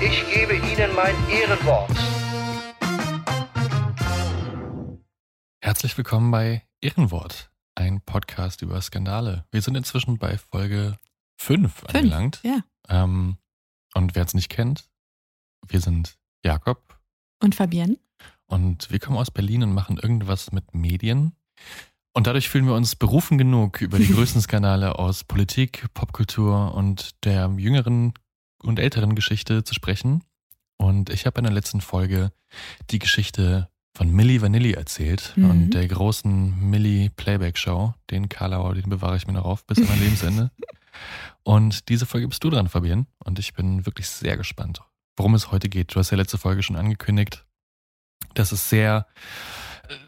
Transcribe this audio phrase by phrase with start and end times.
[0.00, 1.90] ich gebe Ihnen mein Ehrenwort.
[5.60, 9.44] Herzlich willkommen bei Ehrenwort, ein Podcast über Skandale.
[9.50, 10.98] Wir sind inzwischen bei Folge
[11.38, 12.40] 5 angelangt.
[12.44, 12.60] Ja.
[12.88, 13.36] Ähm,
[13.94, 14.88] und wer es nicht kennt,
[15.66, 16.98] wir sind Jakob
[17.42, 17.98] Und Fabienne?
[18.46, 21.34] und wir kommen aus Berlin und machen irgendwas mit Medien.
[22.12, 27.24] Und dadurch fühlen wir uns berufen genug, über die größten Skandale aus Politik, Popkultur und
[27.24, 28.14] der jüngeren
[28.62, 30.22] und älteren Geschichte zu sprechen.
[30.78, 32.32] Und ich habe in der letzten Folge
[32.90, 35.50] die Geschichte von Milli Vanilli erzählt Mhm.
[35.50, 37.94] und der großen Milli Playback Show.
[38.10, 40.50] Den Karlauer, den bewahre ich mir noch auf bis an mein Lebensende.
[41.42, 43.06] Und diese Folge bist du dran, Fabienne.
[43.24, 44.80] Und ich bin wirklich sehr gespannt,
[45.16, 45.94] worum es heute geht.
[45.94, 47.44] Du hast ja letzte Folge schon angekündigt,
[48.34, 49.06] dass es sehr,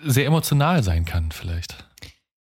[0.03, 1.87] sehr emotional sein kann, vielleicht.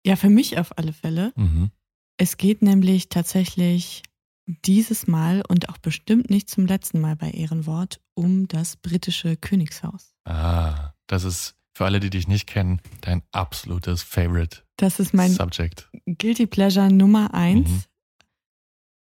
[0.06, 1.32] Ja, für mich auf alle Fälle.
[1.36, 1.70] Mhm.
[2.16, 4.02] Es geht nämlich tatsächlich
[4.46, 10.14] dieses Mal und auch bestimmt nicht zum letzten Mal bei Ehrenwort um das britische Königshaus.
[10.24, 15.32] Ah, das ist für alle, die dich nicht kennen, dein absolutes Favorite Das ist mein
[15.32, 15.90] Subject.
[16.06, 17.68] Guilty Pleasure Nummer eins.
[17.68, 17.82] Mhm.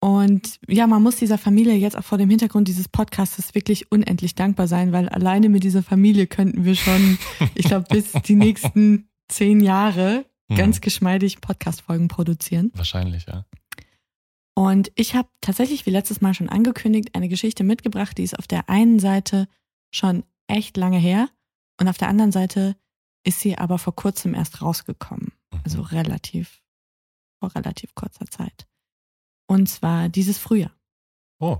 [0.02, 4.34] Und ja, man muss dieser Familie jetzt auch vor dem Hintergrund dieses Podcasts wirklich unendlich
[4.34, 7.18] dankbar sein, weil alleine mit dieser Familie könnten wir schon,
[7.54, 10.56] ich glaube, bis die nächsten zehn Jahre Mhm.
[10.56, 12.72] ganz geschmeidig Podcast-Folgen produzieren.
[12.74, 13.44] Wahrscheinlich, ja.
[14.54, 18.46] Und ich habe tatsächlich, wie letztes Mal schon angekündigt, eine Geschichte mitgebracht, die ist auf
[18.46, 19.48] der einen Seite
[19.90, 21.28] schon echt lange her
[21.80, 22.76] und auf der anderen Seite
[23.24, 25.32] ist sie aber vor kurzem erst rausgekommen.
[25.52, 25.60] Mhm.
[25.64, 26.62] Also relativ,
[27.38, 28.66] vor relativ kurzer Zeit.
[29.46, 30.74] Und zwar dieses Frühjahr.
[31.40, 31.58] Oh,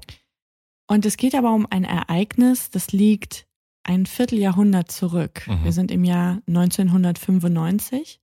[0.87, 3.47] Und es geht aber um ein Ereignis, das liegt
[3.83, 5.47] ein Vierteljahrhundert zurück.
[5.47, 5.65] Mhm.
[5.65, 8.21] Wir sind im Jahr 1995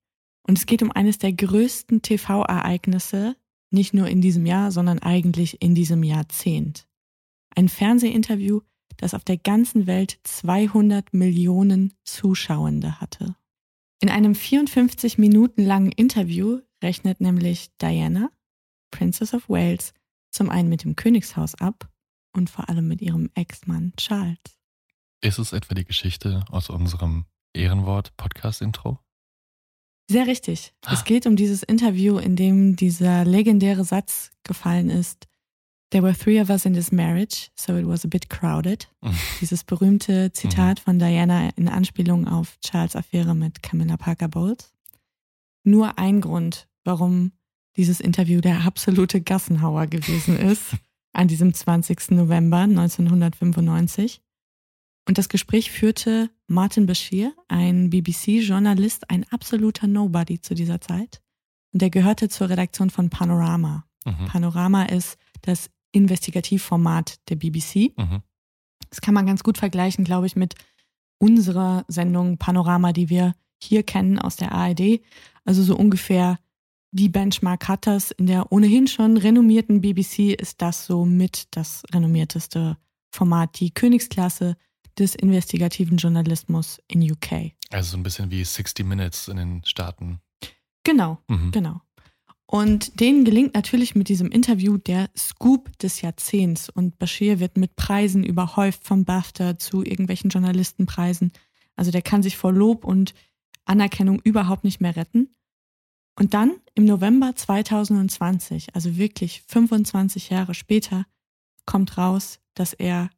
[0.48, 3.36] und es geht um eines der größten TV-Ereignisse,
[3.70, 6.88] nicht nur in diesem Jahr, sondern eigentlich in diesem Jahrzehnt.
[7.56, 8.62] Ein Fernsehinterview,
[8.98, 13.36] das auf der ganzen Welt 200 Millionen Zuschauende hatte.
[14.00, 18.30] In einem 54 Minuten langen Interview rechnet nämlich Diana,
[18.92, 19.94] Princess of Wales,
[20.32, 21.90] zum einen mit dem Königshaus ab
[22.34, 24.38] und vor allem mit ihrem Ex-Mann Charles.
[25.22, 29.00] ist es etwa die Geschichte aus unserem Ehrenwort-Podcast-Intro?
[30.10, 30.74] Sehr richtig.
[30.86, 30.94] Ah.
[30.94, 35.28] Es geht um dieses Interview, in dem dieser legendäre Satz gefallen ist.
[35.90, 38.90] There were three of us in this marriage, so it was a bit crowded.
[39.42, 44.74] Dieses berühmte Zitat von Diana in Anspielung auf Charles Affäre mit Camilla Parker Bowles.
[45.64, 47.32] Nur ein Grund, warum
[47.78, 50.76] dieses Interview der absolute Gassenhauer gewesen ist,
[51.14, 52.12] an diesem 20.
[52.12, 54.22] November 1995.
[55.08, 61.22] Und das Gespräch führte Martin Bashir, ein BBC-Journalist, ein absoluter Nobody zu dieser Zeit.
[61.72, 63.86] Und der gehörte zur Redaktion von Panorama.
[64.06, 64.26] Mhm.
[64.26, 67.98] Panorama ist das Investigativformat der BBC.
[67.98, 68.22] Mhm.
[68.90, 70.56] Das kann man ganz gut vergleichen, glaube ich, mit
[71.20, 75.02] unserer Sendung Panorama, die wir hier kennen aus der ARD.
[75.46, 76.38] Also so ungefähr
[76.92, 78.12] die Benchmark hat das.
[78.12, 82.78] In der ohnehin schon renommierten BBC ist das so mit das renommierteste
[83.10, 84.58] Format, die Königsklasse
[85.00, 87.54] des investigativen Journalismus in UK.
[87.70, 90.20] Also so ein bisschen wie 60 Minutes in den Staaten.
[90.84, 91.52] Genau, Mhm.
[91.52, 91.82] genau.
[92.50, 96.70] Und denen gelingt natürlich mit diesem Interview der Scoop des Jahrzehnts.
[96.70, 101.34] Und Bashir wird mit Preisen überhäuft, vom BAFTA zu irgendwelchen Journalistenpreisen.
[101.76, 103.14] Also der kann sich vor Lob und
[103.66, 105.36] Anerkennung überhaupt nicht mehr retten.
[106.18, 111.06] Und dann im November 2020, also wirklich 25 Jahre später,
[111.66, 113.10] kommt raus, dass er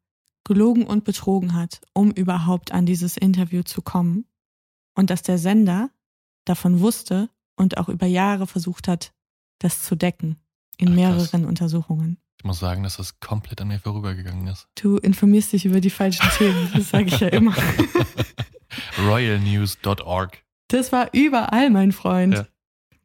[0.49, 4.25] gelogen und betrogen hat, um überhaupt an dieses Interview zu kommen.
[4.95, 5.91] Und dass der Sender
[6.43, 9.13] davon wusste und auch über Jahre versucht hat,
[9.59, 10.37] das zu decken
[10.77, 12.17] in Ach, mehreren Untersuchungen.
[12.39, 14.67] Ich muss sagen, dass das komplett an mir vorübergegangen ist.
[14.73, 17.55] Du informierst dich über die falschen Themen, das sage ich ja immer.
[18.97, 20.43] Royalnews.org.
[20.69, 22.33] Das war überall, mein Freund.
[22.33, 22.47] Ja.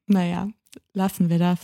[0.07, 0.49] Naja,
[0.95, 1.59] lassen wir das.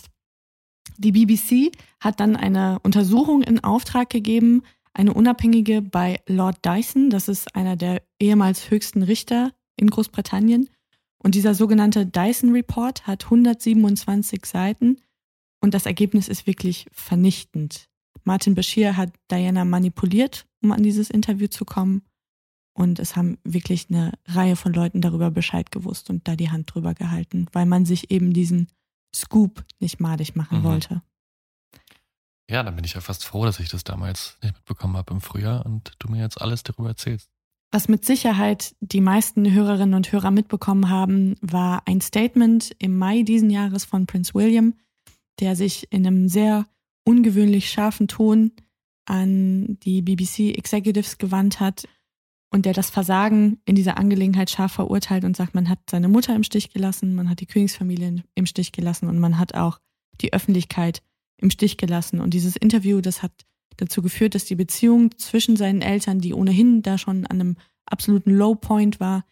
[0.99, 7.29] Die BBC hat dann eine Untersuchung in Auftrag gegeben, eine unabhängige bei Lord Dyson, das
[7.29, 10.69] ist einer der ehemals höchsten Richter in Großbritannien.
[11.23, 14.97] Und dieser sogenannte Dyson Report hat 127 Seiten
[15.61, 17.89] und das Ergebnis ist wirklich vernichtend.
[18.25, 22.03] Martin Bashir hat Diana manipuliert, um an dieses Interview zu kommen.
[22.75, 26.73] Und es haben wirklich eine Reihe von Leuten darüber Bescheid gewusst und da die Hand
[26.73, 28.69] drüber gehalten, weil man sich eben diesen
[29.15, 30.65] Scoop nicht madig machen Mhm.
[30.65, 31.03] wollte.
[32.51, 35.21] Ja, dann bin ich ja fast froh, dass ich das damals nicht mitbekommen habe im
[35.21, 37.31] Frühjahr und du mir jetzt alles darüber erzählst.
[37.71, 43.23] Was mit Sicherheit die meisten Hörerinnen und Hörer mitbekommen haben, war ein Statement im Mai
[43.23, 44.75] diesen Jahres von Prince William,
[45.39, 46.67] der sich in einem sehr
[47.05, 48.51] ungewöhnlich scharfen Ton
[49.07, 51.87] an die BBC Executives gewandt hat
[52.53, 56.35] und der das Versagen in dieser Angelegenheit scharf verurteilt und sagt, man hat seine Mutter
[56.35, 59.79] im Stich gelassen, man hat die Königsfamilie im Stich gelassen und man hat auch
[60.21, 61.03] die Öffentlichkeit
[61.41, 62.21] im Stich gelassen.
[62.21, 63.33] Und dieses Interview, das hat
[63.77, 67.57] dazu geführt, dass die Beziehung zwischen seinen Eltern, die ohnehin da schon an einem
[67.87, 69.25] absoluten Low Point war,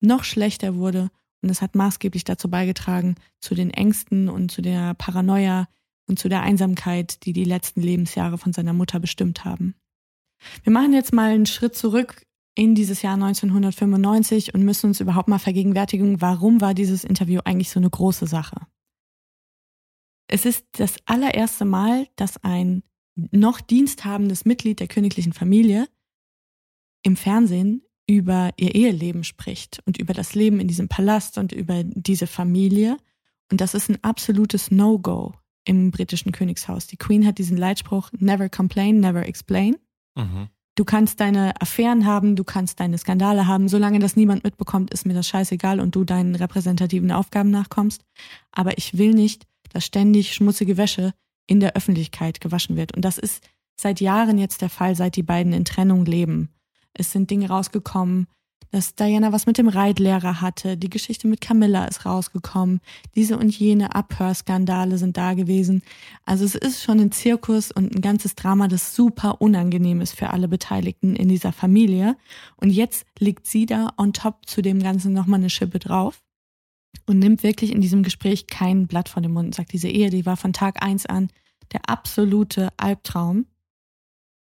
[0.00, 1.10] noch schlechter wurde.
[1.42, 5.68] Und es hat maßgeblich dazu beigetragen, zu den Ängsten und zu der Paranoia
[6.06, 9.74] und zu der Einsamkeit, die die letzten Lebensjahre von seiner Mutter bestimmt haben.
[10.62, 15.28] Wir machen jetzt mal einen Schritt zurück in dieses Jahr 1995 und müssen uns überhaupt
[15.28, 18.56] mal vergegenwärtigen, warum war dieses Interview eigentlich so eine große Sache.
[20.34, 22.82] Es ist das allererste Mal, dass ein
[23.14, 25.86] noch diensthabendes Mitglied der königlichen Familie
[27.04, 31.84] im Fernsehen über ihr Eheleben spricht und über das Leben in diesem Palast und über
[31.84, 32.96] diese Familie.
[33.52, 35.34] Und das ist ein absolutes No-Go
[35.66, 36.88] im britischen Königshaus.
[36.88, 39.76] Die Queen hat diesen Leitspruch Never complain, never explain.
[40.16, 40.48] Mhm.
[40.74, 43.68] Du kannst deine Affären haben, du kannst deine Skandale haben.
[43.68, 48.04] Solange das niemand mitbekommt, ist mir das scheißegal und du deinen repräsentativen Aufgaben nachkommst.
[48.50, 51.12] Aber ich will nicht, dass ständig schmutzige Wäsche
[51.46, 52.94] in der Öffentlichkeit gewaschen wird.
[52.94, 53.44] Und das ist
[53.76, 56.48] seit Jahren jetzt der Fall, seit die beiden in Trennung leben.
[56.94, 58.28] Es sind Dinge rausgekommen,
[58.70, 60.76] dass Diana was mit dem Reitlehrer hatte.
[60.76, 62.80] Die Geschichte mit Camilla ist rausgekommen.
[63.14, 65.82] Diese und jene Abhörskandale sind da gewesen.
[66.24, 70.30] Also es ist schon ein Zirkus und ein ganzes Drama, das super unangenehm ist für
[70.30, 72.16] alle Beteiligten in dieser Familie.
[72.56, 76.23] Und jetzt liegt sie da on top zu dem Ganzen nochmal eine Schippe drauf
[77.06, 80.10] und nimmt wirklich in diesem Gespräch kein Blatt von dem Mund und sagt, diese Ehe,
[80.10, 81.28] die war von Tag eins an
[81.72, 83.46] der absolute Albtraum.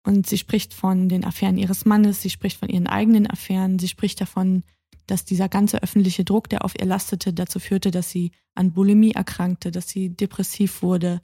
[0.06, 3.88] Und sie spricht von den Affären ihres Mannes, sie spricht von ihren eigenen Affären, sie
[3.88, 4.64] spricht davon,
[5.08, 9.12] dass dieser ganze öffentliche Druck, der auf ihr lastete, dazu führte, dass sie an Bulimie
[9.12, 11.22] erkrankte, dass sie depressiv wurde,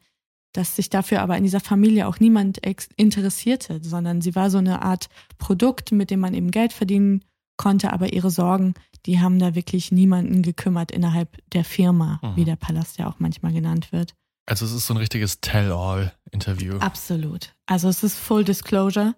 [0.54, 2.60] dass sich dafür aber in dieser Familie auch niemand
[2.96, 7.24] interessierte, sondern sie war so eine Art Produkt, mit dem man eben Geld verdienen
[7.60, 8.74] konnte, aber ihre Sorgen,
[9.06, 12.36] die haben da wirklich niemanden gekümmert innerhalb der Firma, Mhm.
[12.38, 14.16] wie der Palast ja auch manchmal genannt wird.
[14.48, 16.78] Also es ist so ein richtiges Tell-all-Interview.
[16.80, 17.54] Absolut.
[17.68, 19.14] Also es ist Full Disclosure.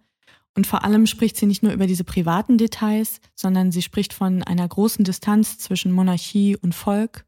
[0.58, 4.44] Und vor allem spricht sie nicht nur über diese privaten Details, sondern sie spricht von
[4.44, 7.26] einer großen Distanz zwischen Monarchie und Volk.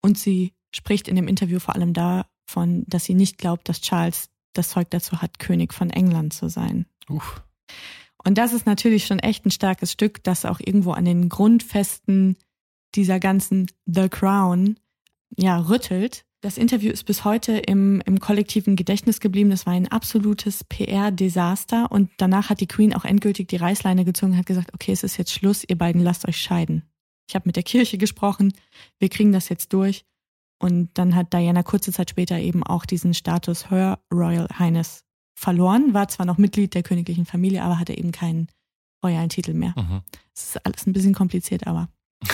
[0.00, 4.30] Und sie spricht in dem Interview vor allem davon, dass sie nicht glaubt, dass Charles
[4.54, 6.86] das Zeug dazu hat, König von England zu sein.
[7.10, 7.42] Uff.
[8.26, 12.36] Und das ist natürlich schon echt ein starkes Stück, das auch irgendwo an den Grundfesten
[12.96, 14.80] dieser ganzen The Crown
[15.36, 16.24] ja rüttelt.
[16.40, 19.50] Das Interview ist bis heute im, im kollektiven Gedächtnis geblieben.
[19.50, 21.92] Das war ein absolutes PR-Desaster.
[21.92, 25.04] Und danach hat die Queen auch endgültig die Reißleine gezogen und hat gesagt, okay, es
[25.04, 26.82] ist jetzt Schluss, ihr beiden lasst euch scheiden.
[27.28, 28.52] Ich habe mit der Kirche gesprochen,
[28.98, 30.04] wir kriegen das jetzt durch.
[30.58, 35.05] Und dann hat Diana kurze Zeit später eben auch diesen Status Her Royal Highness
[35.36, 38.48] verloren, war zwar noch Mitglied der königlichen Familie, aber hatte eben keinen
[39.04, 39.74] royalen Titel mehr.
[39.76, 40.00] Mhm.
[40.34, 41.88] Es ist alles ein bisschen kompliziert, aber.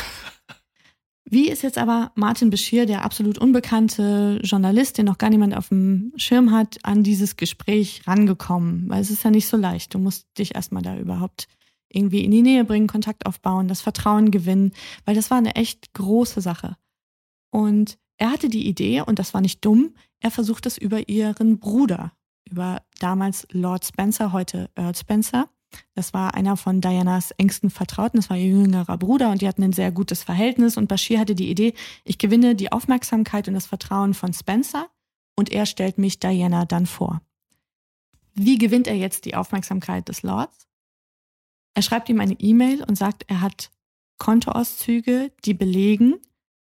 [1.24, 5.68] Wie ist jetzt aber Martin Bashir, der absolut unbekannte Journalist, den noch gar niemand auf
[5.68, 8.88] dem Schirm hat, an dieses Gespräch rangekommen?
[8.88, 9.94] Weil es ist ja nicht so leicht.
[9.94, 11.48] Du musst dich erstmal da überhaupt
[11.88, 14.72] irgendwie in die Nähe bringen, Kontakt aufbauen, das Vertrauen gewinnen,
[15.04, 16.76] weil das war eine echt große Sache.
[17.50, 21.58] Und er hatte die Idee, und das war nicht dumm, er versucht es über ihren
[21.58, 22.12] Bruder,
[22.50, 25.48] über damals Lord Spencer, heute Earl Spencer.
[25.94, 29.62] Das war einer von Dianas engsten Vertrauten, das war ihr jüngerer Bruder und die hatten
[29.62, 30.76] ein sehr gutes Verhältnis.
[30.76, 34.88] Und Bashir hatte die Idee, ich gewinne die Aufmerksamkeit und das Vertrauen von Spencer
[35.36, 37.22] und er stellt mich Diana dann vor.
[38.34, 40.68] Wie gewinnt er jetzt die Aufmerksamkeit des Lords?
[41.74, 43.70] Er schreibt ihm eine E-Mail und sagt, er hat
[44.18, 46.16] Kontoauszüge, die belegen,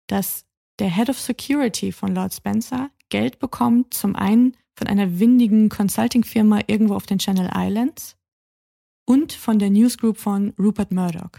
[0.08, 0.46] dass
[0.80, 6.62] der Head of Security von Lord Spencer Geld bekommt, zum einen von einer windigen Consulting-Firma
[6.66, 8.18] irgendwo auf den Channel Islands
[9.06, 11.30] und von der Newsgroup von Rupert Murdoch.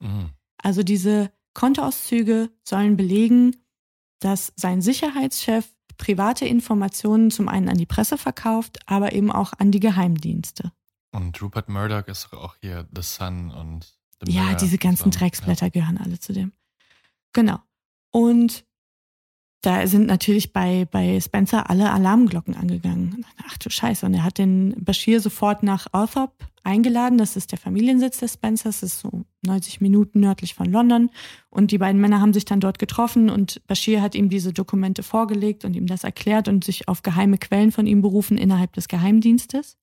[0.00, 0.28] Mhm.
[0.58, 3.56] Also diese Kontoauszüge sollen belegen,
[4.20, 9.70] dass sein Sicherheitschef private Informationen zum einen an die Presse verkauft, aber eben auch an
[9.70, 10.70] die Geheimdienste.
[11.12, 15.12] Und Rupert Murdoch ist auch hier The Sun und The Ja, Mirror diese ganzen zusammen.
[15.12, 16.52] Drecksblätter gehören alle zu dem.
[17.32, 17.58] Genau.
[18.10, 18.66] Und
[19.62, 23.24] da sind natürlich bei, bei Spencer alle Alarmglocken angegangen.
[23.48, 24.04] Ach du Scheiße.
[24.04, 26.32] Und er hat den Bashir sofort nach Althorp
[26.64, 27.16] eingeladen.
[27.16, 28.80] Das ist der Familiensitz des Spencers.
[28.80, 31.10] Das ist so 90 Minuten nördlich von London.
[31.48, 35.04] Und die beiden Männer haben sich dann dort getroffen und Bashir hat ihm diese Dokumente
[35.04, 38.88] vorgelegt und ihm das erklärt und sich auf geheime Quellen von ihm berufen innerhalb des
[38.88, 39.76] Geheimdienstes.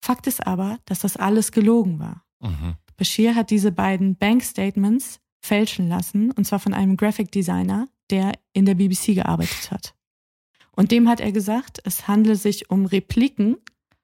[0.00, 2.22] Fakt ist aber, dass das alles gelogen war.
[2.40, 2.74] Mhm.
[2.96, 8.32] Bashir hat diese beiden Bank Statements fälschen lassen, und zwar von einem Graphic Designer, der
[8.58, 9.94] in der BBC gearbeitet hat.
[10.72, 13.56] Und dem hat er gesagt, es handle sich um Repliken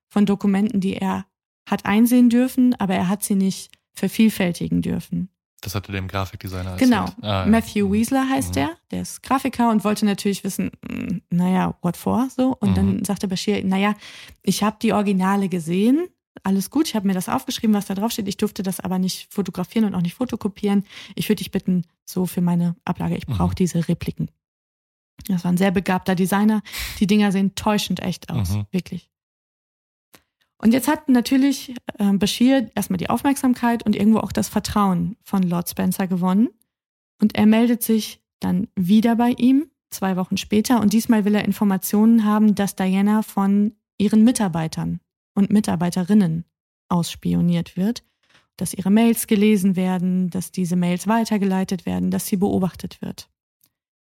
[0.09, 1.27] von Dokumenten, die er
[1.69, 5.29] hat einsehen dürfen, aber er hat sie nicht vervielfältigen dürfen.
[5.61, 7.05] Das hatte dem Grafikdesigner Genau.
[7.07, 7.25] erzählt.
[7.25, 7.47] Ah, ja.
[7.47, 8.55] Matthew Weasler heißt Mhm.
[8.55, 12.55] der, der ist Grafiker und wollte natürlich wissen, mm, naja, what for so.
[12.61, 12.75] Und Mhm.
[12.75, 13.95] dann sagte Bashir, naja,
[14.43, 16.07] ich habe die Originale gesehen,
[16.43, 18.29] alles gut, ich habe mir das aufgeschrieben, was da drauf steht.
[18.29, 20.85] Ich durfte das aber nicht fotografieren und auch nicht fotokopieren.
[21.15, 23.57] Ich würde dich bitten, so für meine Ablage, ich brauche Mhm.
[23.57, 24.29] diese Repliken.
[25.29, 26.63] Das war ein sehr begabter Designer.
[27.01, 28.67] Die Dinger sehen täuschend echt aus, Mhm.
[28.71, 29.11] wirklich.
[30.59, 35.43] Und jetzt hat natürlich äh, Bashir erstmal die Aufmerksamkeit und irgendwo auch das Vertrauen von
[35.43, 36.49] Lord Spencer gewonnen.
[37.21, 40.81] Und er meldet sich dann wieder bei ihm, zwei Wochen später.
[40.81, 45.01] Und diesmal will er Informationen haben, dass Diana von ihren Mitarbeitern
[45.35, 46.45] und Mitarbeiterinnen
[46.89, 48.03] ausspioniert wird.
[48.57, 53.29] Dass ihre Mails gelesen werden, dass diese Mails weitergeleitet werden, dass sie beobachtet wird.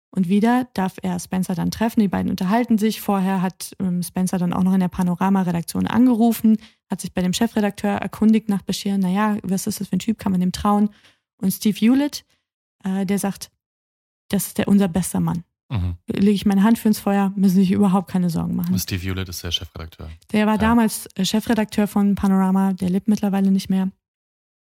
[0.09, 1.99] Und wieder darf er Spencer dann treffen.
[1.99, 3.01] Die beiden unterhalten sich.
[3.01, 6.57] Vorher hat ähm, Spencer dann auch noch in der Panorama-Redaktion angerufen,
[6.89, 8.97] hat sich bei dem Chefredakteur erkundigt nach Bashir.
[8.97, 10.17] Naja, was ist das für ein Typ?
[10.17, 10.89] Kann man dem trauen?
[11.41, 12.25] Und Steve Hewlett,
[12.83, 13.51] äh, der sagt,
[14.29, 15.43] das ist der, unser bester Mann.
[15.69, 15.97] Mhm.
[16.07, 18.79] Lege ich meine Hand für ins Feuer, müssen sich überhaupt keine Sorgen machen.
[18.79, 20.09] Steve Hewlett ist der Chefredakteur.
[20.31, 20.59] Der war Ja.
[20.59, 23.91] damals äh, Chefredakteur von Panorama, der lebt mittlerweile nicht mehr.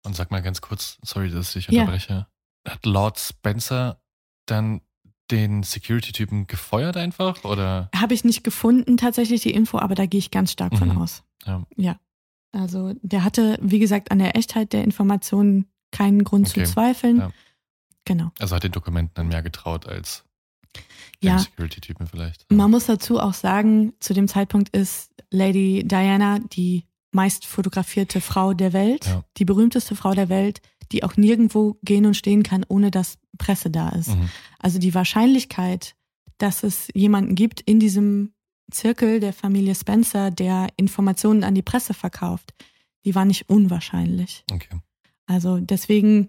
[0.05, 1.83] Und sag mal ganz kurz, sorry, dass ich dich Ja.
[1.83, 2.27] unterbreche.
[2.67, 4.01] Hat Lord Spencer
[4.47, 4.81] dann
[5.33, 7.43] den Security-Typen gefeuert einfach?
[7.45, 7.91] Oder?
[7.97, 10.99] Habe ich nicht gefunden, tatsächlich die Info, aber da gehe ich ganz stark von Mhm.
[10.99, 11.23] aus.
[11.47, 11.65] Ja.
[11.77, 11.97] Ja.
[12.53, 16.65] Also der hatte, wie gesagt, an der Echtheit der Informationen keinen Grund Okay.
[16.65, 17.17] zu zweifeln.
[17.19, 17.33] Ja.
[18.05, 18.31] Genau.
[18.39, 20.25] Also hat den Dokumenten dann mehr getraut als
[21.21, 21.39] Ja.
[21.39, 22.51] Security-Typen vielleicht.
[22.51, 28.55] Man muss dazu auch sagen, zu dem Zeitpunkt ist Lady Diana die meist fotografierte Frau
[28.55, 29.25] der Welt, Ja.
[29.37, 30.61] die berühmteste Frau der Welt,
[30.93, 34.09] die auch nirgendwo gehen und stehen kann, ohne dass Presse da ist.
[34.09, 34.29] Mhm.
[34.59, 35.95] Also die Wahrscheinlichkeit,
[36.39, 38.33] dass es jemanden gibt in diesem
[38.71, 42.55] Zirkel der Familie Spencer, der Informationen an die Presse verkauft,
[43.05, 44.45] die war nicht unwahrscheinlich.
[44.53, 44.77] Okay.
[45.27, 46.29] Also deswegen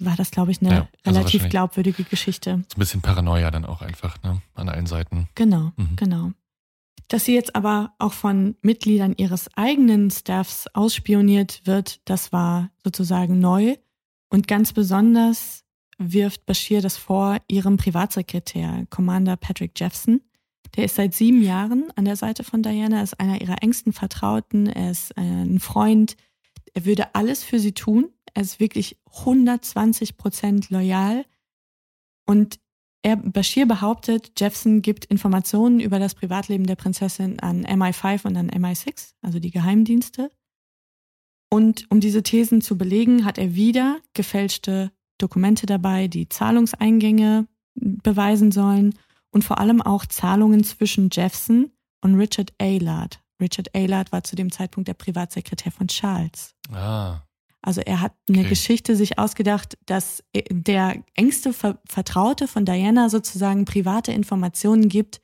[0.00, 2.64] war das, glaube ich, eine Ja, also relativ glaubwürdige Geschichte.
[2.68, 4.40] So ein bisschen Paranoia dann auch einfach, ne?
[4.54, 5.28] An allen Seiten.
[5.34, 5.96] Genau, Mhm.
[5.96, 6.32] genau.
[7.08, 13.38] Dass sie jetzt aber auch von Mitgliedern ihres eigenen Staffs ausspioniert wird, das war sozusagen
[13.40, 13.76] neu.
[14.30, 15.64] Und ganz besonders
[15.98, 20.20] wirft Bashir das vor ihrem Privatsekretär, Commander Patrick Jeffson.
[20.76, 24.66] Der ist seit sieben Jahren an der Seite von Diana, ist einer ihrer engsten Vertrauten,
[24.66, 26.16] er ist äh, ein Freund.
[26.74, 28.10] Er würde alles für sie tun.
[28.34, 31.24] Er ist wirklich 120 Prozent loyal.
[32.26, 32.60] Und
[33.02, 38.50] er, Bashir behauptet, Jeffson gibt Informationen über das Privatleben der Prinzessin an MI5 und an
[38.50, 40.30] MI6, also die Geheimdienste.
[41.50, 48.52] Und um diese Thesen zu belegen, hat er wieder gefälschte Dokumente dabei, die Zahlungseingänge beweisen
[48.52, 48.94] sollen
[49.30, 51.70] und vor allem auch Zahlungen zwischen Jeffson
[52.02, 53.20] und Richard Aylard.
[53.40, 56.54] Richard Aylard war zu dem Zeitpunkt der Privatsekretär von Charles.
[56.72, 57.22] Ah.
[57.62, 58.48] Also er hat eine Okay.
[58.50, 65.20] Geschichte sich ausgedacht, dass der engste Ver Vertraute von Diana sozusagen private Informationen gibt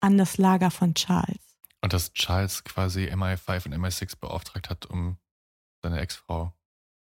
[0.00, 1.58] an das Lager von Charles.
[1.82, 5.18] Und dass Charles quasi MI5 und MI6 beauftragt hat, um
[5.84, 6.52] seine Ex-Frau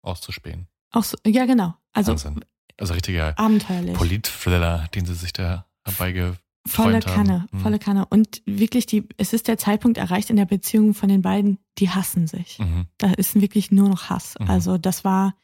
[0.01, 0.67] auszuspähen.
[0.91, 1.73] Auch so, ja genau.
[1.93, 2.43] Also Wahnsinn.
[2.77, 3.93] Also richtiger abenteuerlich.
[3.95, 7.01] Polit-Thriller, den sie sich da herbeigeträumt Volle haben.
[7.05, 7.59] Kanne, Mhm.
[7.59, 8.05] volle Kanne.
[8.07, 11.89] Und wirklich, die, es ist der Zeitpunkt erreicht in der Beziehung von den beiden, die
[11.89, 12.59] hassen sich.
[12.59, 12.87] Mhm.
[12.97, 14.35] Da ist wirklich nur noch Hass.
[14.39, 14.49] Mhm.
[14.49, 15.35] Also das war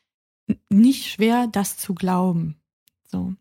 [0.70, 2.60] nicht schwer, das zu glauben.
[3.08, 3.34] So.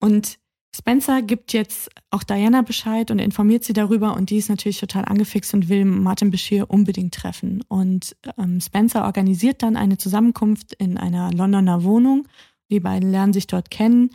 [0.00, 0.38] Und
[0.74, 5.04] Spencer gibt jetzt auch Diana Bescheid und informiert sie darüber und die ist natürlich total
[5.04, 7.62] angefixt und will Martin Bashir unbedingt treffen.
[7.68, 12.26] Und ähm, Spencer organisiert dann eine Zusammenkunft in einer Londoner Wohnung.
[12.70, 14.10] Die beiden lernen sich dort kennen.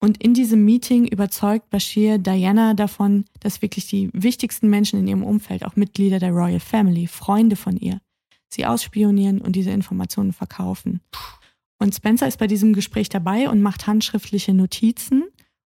[0.00, 5.24] Und in diesem Meeting überzeugt Bashir Diana davon, dass wirklich die wichtigsten Menschen in ihrem
[5.24, 8.00] Umfeld, auch Mitglieder der Royal Family, Freunde von ihr,
[8.48, 11.00] sie ausspionieren und diese Informationen verkaufen.
[11.78, 15.24] Und Spencer ist bei diesem Gespräch dabei und macht handschriftliche Notizen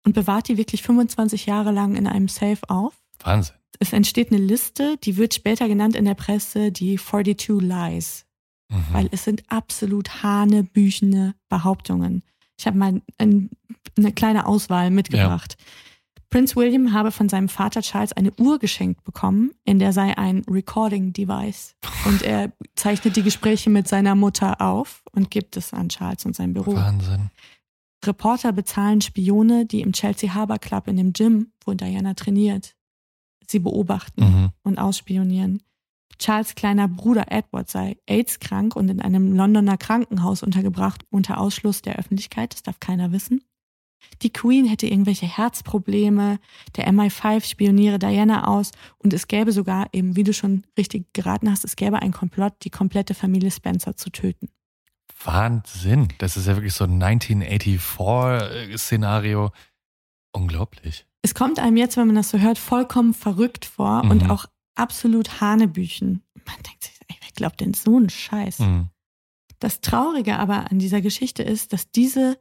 [0.08, 2.94] und bewahrt die wirklich 25 Jahre lang in einem Safe auf.
[3.22, 3.54] Wahnsinn.
[3.78, 8.24] Es entsteht eine Liste, die wird später genannt in der Presse die 42 Lies,
[8.70, 8.84] Mhm.
[8.92, 12.22] weil es sind absolut hanebüchene Behauptungen.
[12.58, 13.50] Ich habe mal ein,
[13.98, 15.58] eine kleine Auswahl mitgebracht.
[16.30, 20.42] Prince William habe von seinem Vater Charles eine Uhr geschenkt bekommen, in der sei ein
[20.50, 21.74] Recording Device.
[22.06, 26.34] Und er zeichnet die Gespräche mit seiner Mutter auf und gibt es an Charles und
[26.34, 26.74] sein Büro.
[26.76, 27.30] Wahnsinn.
[28.04, 32.74] Reporter bezahlen Spione, die im Chelsea Harbor Club in dem Gym, wo Diana trainiert,
[33.46, 34.50] sie beobachten Mhm.
[34.62, 35.62] und ausspionieren.
[36.18, 41.96] Charles kleiner Bruder Edward sei AIDS-krank und in einem Londoner Krankenhaus untergebracht, unter Ausschluss der
[41.96, 43.42] Öffentlichkeit, das darf keiner wissen.
[44.22, 46.38] Die Queen hätte irgendwelche Herzprobleme,
[46.76, 51.50] der MI5 spioniere Diana aus und es gäbe sogar, eben wie du schon richtig geraten
[51.50, 54.48] hast, es gäbe einen Komplott, die komplette Familie Spencer zu töten.
[55.24, 56.08] Wahnsinn.
[56.18, 59.50] Das ist ja wirklich so ein 1984-Szenario.
[60.32, 61.06] Unglaublich.
[61.22, 64.30] Es kommt einem jetzt, wenn man das so hört, vollkommen verrückt vor und Mhm.
[64.30, 64.46] auch
[64.76, 66.22] absolut Hanebüchen.
[66.46, 68.60] Man denkt sich, ey, wer glaubt denn so einen Scheiß?
[68.60, 68.88] Mhm.
[69.58, 72.38] Das Traurige aber an dieser Geschichte ist, dass diese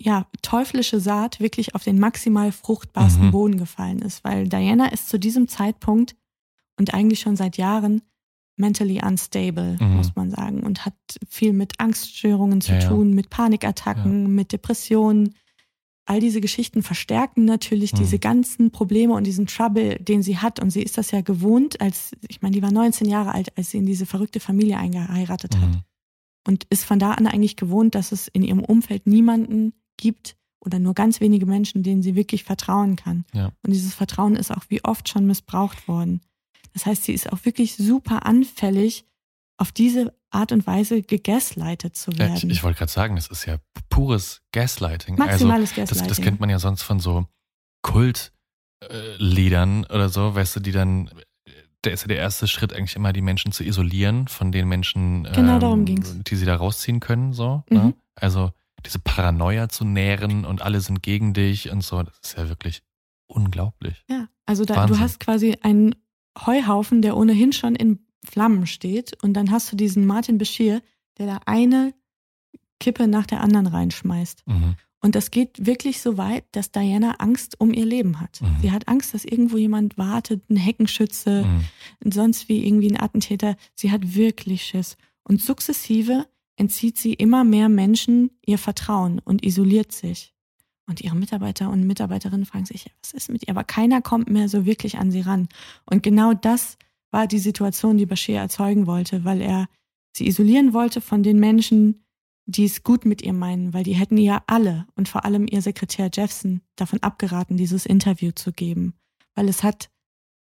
[0.00, 3.30] ja, teuflische Saat wirklich auf den maximal fruchtbarsten Mhm.
[3.32, 6.14] Boden gefallen ist, weil Diana ist zu diesem Zeitpunkt
[6.78, 8.02] und eigentlich schon seit Jahren
[8.58, 9.96] mentally unstable, Mhm.
[9.96, 10.94] muss man sagen, und hat
[11.28, 12.88] viel mit Angststörungen zu Ja, ja.
[12.88, 15.34] tun, mit Panikattacken, mit Depressionen.
[16.06, 17.98] All diese Geschichten verstärken natürlich Mhm.
[17.98, 20.58] diese ganzen Probleme und diesen Trouble, den sie hat.
[20.60, 23.70] Und sie ist das ja gewohnt, als, ich meine, die war 19 Jahre alt, als
[23.70, 25.82] sie in diese verrückte Familie eingeheiratet hat Mhm.
[26.46, 30.78] und ist von da an eigentlich gewohnt, dass es in ihrem Umfeld niemanden gibt oder
[30.78, 33.24] nur ganz wenige Menschen, denen sie wirklich vertrauen kann.
[33.34, 33.52] Ja.
[33.62, 36.20] Und dieses Vertrauen ist auch wie oft schon missbraucht worden.
[36.72, 39.04] Das heißt, sie ist auch wirklich super anfällig,
[39.56, 42.50] auf diese Art und Weise gegaslightet zu Ja, ich werden.
[42.50, 43.56] ich wollte gerade sagen, das ist ja
[43.88, 45.16] pures Gaslighting.
[45.16, 46.08] Maximales also, das, Gaslighting.
[46.08, 47.26] das kennt man ja sonst von so
[47.82, 51.10] Kultliedern oder so, weißt du, die dann,
[51.82, 55.24] da ist ja der erste Schritt eigentlich immer, die Menschen zu isolieren von den Menschen,
[55.34, 56.16] Genau darum ging's.
[56.24, 57.62] die sie da rausziehen können, so.
[57.70, 57.76] Mhm.
[57.76, 57.94] Ne?
[58.14, 58.52] Also
[58.86, 62.82] diese Paranoia zu nähren und alle sind gegen dich und so, das ist ja wirklich
[63.26, 64.04] unglaublich.
[64.08, 65.94] Ja, also da, du hast quasi einen
[66.46, 70.82] Heuhaufen, der ohnehin schon in Flammen steht und dann hast du diesen Martin Bashir,
[71.18, 71.94] der da eine
[72.80, 74.42] Kippe nach der anderen reinschmeißt.
[74.46, 74.76] Mhm.
[75.00, 78.40] Und das geht wirklich so weit, dass Diana Angst um ihr Leben hat.
[78.40, 78.56] Mhm.
[78.62, 82.10] Sie hat Angst, dass irgendwo jemand wartet, ein Heckenschütze, Mhm.
[82.12, 83.56] sonst wie irgendwie ein Attentäter.
[83.74, 84.96] Sie hat wirklich Schiss.
[85.22, 90.34] Und sukzessive entzieht sie immer mehr Menschen ihr Vertrauen und isoliert sich.
[90.88, 93.50] Und ihre Mitarbeiter und Mitarbeiterinnen fragen sich, was ist mit ihr?
[93.50, 95.48] Aber keiner kommt mehr so wirklich an sie ran.
[95.84, 96.78] Und genau das
[97.10, 99.68] war die Situation, die Bashir erzeugen wollte, weil er
[100.16, 102.04] sie isolieren wollte von den Menschen,
[102.46, 105.60] die es gut mit ihr meinen, weil die hätten ihr alle und vor allem ihr
[105.60, 108.94] Sekretär Jeffson davon abgeraten, dieses Interview zu geben,
[109.34, 109.90] weil es hat,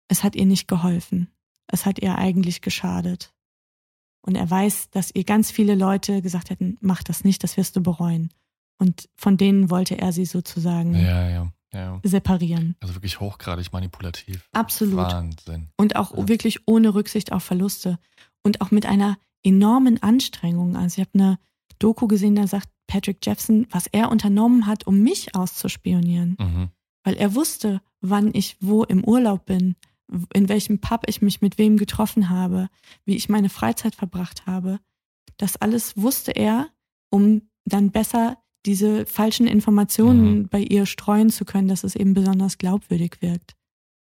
[0.07, 1.29] es hat ihr nicht geholfen.
[1.67, 3.33] Es hat ihr eigentlich geschadet.
[4.21, 7.75] Und er weiß, dass ihr ganz viele Leute gesagt hätten, mach das nicht, das wirst
[7.75, 8.31] du bereuen.
[8.79, 11.99] Und von denen wollte er sie sozusagen Ja, ja, ja.
[12.03, 12.75] separieren.
[12.79, 14.49] Also wirklich hochgradig manipulativ.
[14.53, 14.97] Absolut.
[14.97, 15.69] Wahnsinn.
[15.77, 17.99] Und auch wirklich ohne Rücksicht auf Verluste.
[18.41, 20.75] Und auch mit einer enormen Anstrengung.
[20.75, 21.39] Also ich habe eine
[21.77, 26.37] Doku gesehen, da sagt Patrick Jeffson, was er unternommen hat, um mich auszuspionieren.
[26.39, 26.69] Mhm.
[27.03, 29.75] Weil er wusste, wann ich wo im Urlaub bin,
[30.33, 32.69] in welchem Pub ich mich mit wem getroffen habe,
[33.05, 34.79] wie ich meine Freizeit verbracht habe.
[35.37, 36.67] Das alles wusste er,
[37.09, 40.47] um dann besser diese falschen Informationen Mhm.
[40.49, 43.55] bei ihr streuen zu können, dass es eben besonders glaubwürdig wirkt.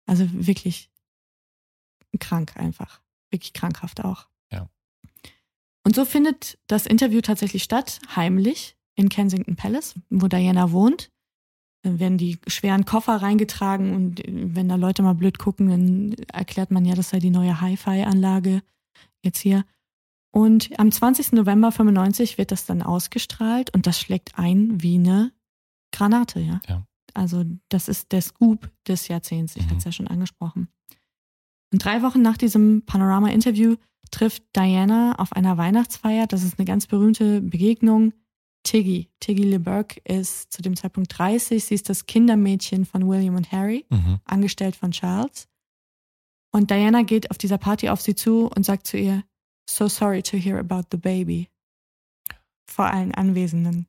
[0.07, 0.91] Also wirklich
[2.19, 3.01] krank einfach.
[3.31, 4.27] Wirklich krankhaft auch.
[4.51, 4.69] Ja.
[5.85, 11.11] Und so findet das Interview tatsächlich statt, heimlich in Kensington Palace, wo Diana wohnt.
[11.83, 16.71] Dann werden die schweren Koffer reingetragen und wenn da Leute mal blöd gucken, dann erklärt
[16.71, 18.63] man ja, das sei die neue Hi-Fi-Anlage
[19.23, 19.65] jetzt hier.
[20.31, 21.33] Und am 20.
[21.33, 25.33] November 95 wird das dann ausgestrahlt und das schlägt ein wie eine
[25.93, 26.61] Granate, ja.
[26.69, 26.87] Ja.
[27.15, 29.67] Also das ist der Scoop des Jahrzehnts, ich Mhm.
[29.71, 30.69] hatte es ja schon angesprochen.
[31.73, 33.77] Und drei Wochen nach diesem Panorama-Interview
[34.11, 38.13] trifft Diana auf einer Weihnachtsfeier, das ist eine ganz berühmte Begegnung,
[38.65, 39.09] Tiggy.
[39.21, 43.87] Tiggy LeBurke ist zu dem Zeitpunkt 30, sie ist das Kindermädchen von William und Harry,
[43.89, 44.19] Mhm.
[44.25, 45.49] angestellt von Charles.
[46.53, 49.23] Und Diana geht auf dieser Party auf sie zu und sagt zu ihr,
[49.69, 51.49] So sorry to hear about the baby.
[52.67, 53.87] Vor allen Anwesenden.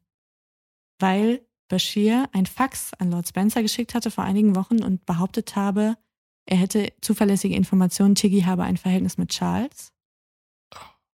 [0.99, 5.97] Weil Bashir ein Fax an Lord Spencer geschickt hatte vor einigen Wochen und behauptet habe,
[6.45, 9.93] er hätte zuverlässige Informationen, Tiggy habe ein Verhältnis mit Charles.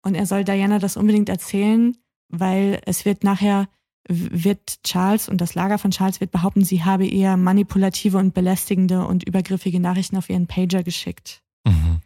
[0.03, 1.97] Und er soll Diana das unbedingt erzählen,
[2.27, 3.69] weil es wird nachher,
[4.07, 9.05] wird Charles und das Lager von Charles wird behaupten, sie habe eher manipulative und belästigende
[9.05, 11.43] und übergriffige Nachrichten auf ihren Pager geschickt.
[11.65, 12.01] Mhm.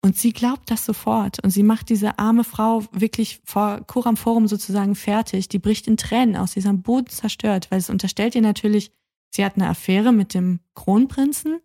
[0.00, 1.42] Und sie glaubt das sofort.
[1.42, 5.48] Und sie macht diese arme Frau wirklich vor Coram Forum sozusagen fertig.
[5.48, 6.52] Die bricht in Tränen aus.
[6.52, 8.92] Sie ist am Boden zerstört, weil es unterstellt ihr natürlich,
[9.34, 11.60] sie hat eine Affäre mit dem Kronprinzen.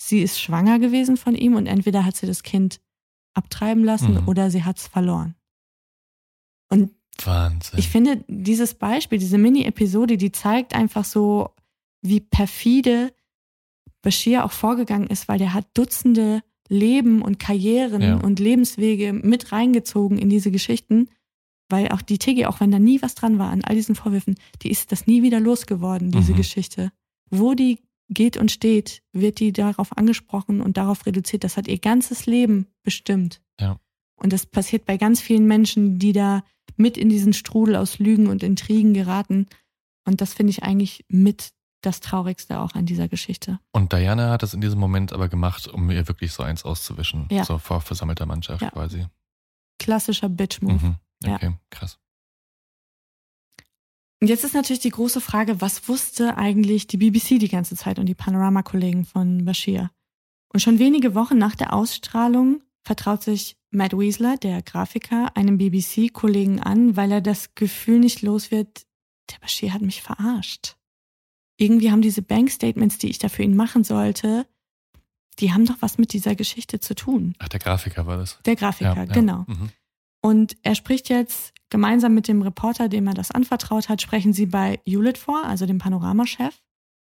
[0.00, 2.80] Sie ist schwanger gewesen von ihm und entweder hat sie das Kind
[3.34, 4.28] abtreiben lassen Mhm.
[4.28, 5.34] oder sie hat es verloren.
[6.70, 6.92] Und
[7.24, 7.78] Wahnsinn.
[7.78, 11.50] ich finde, dieses Beispiel, diese Mini-Episode, die zeigt einfach so,
[12.00, 13.12] wie perfide
[14.02, 18.16] Bashir auch vorgegangen ist, weil der hat Dutzende Leben und Karrieren Ja.
[18.16, 21.08] und Lebenswege mit reingezogen in diese Geschichten,
[21.68, 24.36] weil auch die Tigi, auch wenn da nie was dran war an all diesen Vorwürfen,
[24.62, 26.36] die ist das nie wieder losgeworden, diese Mhm.
[26.36, 26.92] Geschichte.
[27.30, 27.78] Wo die
[28.10, 31.44] geht und steht, wird die darauf angesprochen und darauf reduziert.
[31.44, 33.42] Das hat ihr ganzes Leben bestimmt.
[33.60, 33.78] Ja.
[34.16, 36.42] Und das passiert bei ganz vielen Menschen, die da
[36.76, 39.46] mit in diesen Strudel aus Lügen und Intrigen geraten.
[40.06, 41.50] Und das finde ich eigentlich mit
[41.80, 43.60] das Traurigste auch an dieser Geschichte.
[43.72, 47.28] Und Diana hat das in diesem Moment aber gemacht, um ihr wirklich so eins auszuwischen.
[47.30, 47.44] Ja.
[47.44, 48.70] So vor versammelter Mannschaft Ja.
[48.70, 49.06] quasi.
[49.78, 50.84] Klassischer Bitch-Move.
[50.84, 50.96] Mhm.
[51.22, 51.34] Ja.
[51.36, 51.98] Okay, krass.
[54.20, 58.00] Und jetzt ist natürlich die große Frage, was wusste eigentlich die BBC die ganze Zeit
[58.00, 59.90] und die Panorama-Kollegen von Bashir?
[60.52, 66.58] Und schon wenige Wochen nach der Ausstrahlung vertraut sich Matt Weasler, der Grafiker, einem BBC-Kollegen
[66.60, 68.86] an, weil er das Gefühl nicht los wird,
[69.30, 70.76] der Bashir hat mich verarscht.
[71.58, 74.46] Irgendwie haben diese Bankstatements, die ich da für ihn machen sollte,
[75.40, 77.34] die haben doch was mit dieser Geschichte zu tun.
[77.38, 78.38] Ach, der Grafiker war das.
[78.46, 79.12] Der Grafiker, Ja, ja.
[79.12, 79.44] genau.
[79.46, 79.70] Mhm.
[80.20, 84.46] Und er spricht jetzt gemeinsam mit dem Reporter, dem er das anvertraut hat, sprechen sie
[84.46, 86.62] bei Hewlett vor, also dem Panoramachef.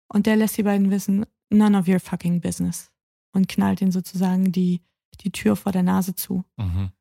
[0.08, 2.92] Und der lässt die beiden wissen, none of your fucking business.
[3.34, 4.82] Und knallt ihnen sozusagen die,
[5.22, 6.46] die Tür vor der Nase zu.
[6.58, 6.92] Mhm.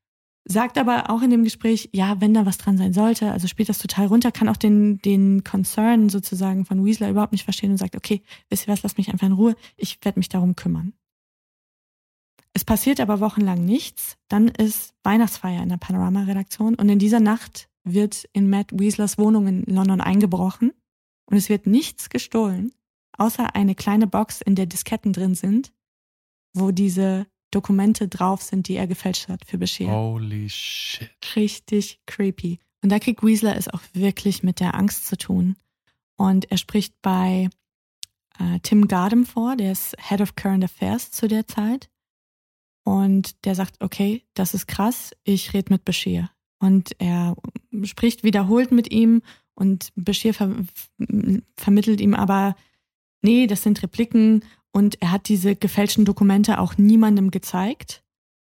[0.47, 3.71] Sagt aber auch in dem Gespräch, ja, wenn da was dran sein sollte, also spielt
[3.71, 7.79] das total runter, kann auch den, den Concern sozusagen von Weasler überhaupt nicht verstehen und
[7.79, 10.93] sagt, okay, wisst ihr was, lasst mich einfach in Ruhe, ich werde mich darum kümmern.
[12.53, 14.17] Es passiert aber wochenlang nichts.
[14.29, 19.47] Dann ist Weihnachtsfeier in der Panorama-Redaktion und in dieser Nacht wird in Matt Weaslers Wohnung
[19.47, 20.73] in London eingebrochen
[21.27, 22.73] und es wird nichts gestohlen,
[23.17, 25.73] außer eine kleine Box, in der Disketten drin sind,
[26.55, 29.91] wo diese Dokumente drauf sind, die er gefälscht hat für Bashir.
[29.91, 31.11] Holy shit.
[31.37, 32.59] Richtig creepy.
[32.83, 35.57] Und da kriegt Weasler es auch wirklich mit der Angst zu tun.
[36.17, 37.49] Und er spricht bei
[38.39, 41.89] äh, Tim Gardem vor, der ist Head of Current Affairs zu der Zeit.
[42.85, 46.31] Und der sagt, okay, das ist krass, ich rede mit Bashir.
[46.59, 47.37] Und er
[47.85, 49.23] spricht wiederholt mit ihm
[49.55, 50.55] und Bashir ver
[51.57, 52.57] vermittelt ihm aber,
[53.23, 58.03] nee, das sind Repliken und er hat diese gefälschten Dokumente auch niemandem gezeigt.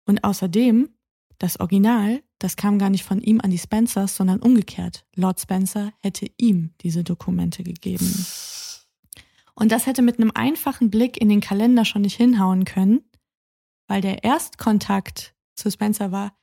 [0.05, 0.89] Und außerdem,
[1.37, 5.05] das Original, das kam gar nicht von ihm an die Spencers, sondern umgekehrt.
[5.15, 8.25] Lord Spencer hätte ihm diese Dokumente gegeben.
[9.53, 13.01] Und das hätte mit einem einfachen Blick in den Kalender schon nicht hinhauen können,
[13.87, 16.37] weil der Erstkontakt zu Spencer war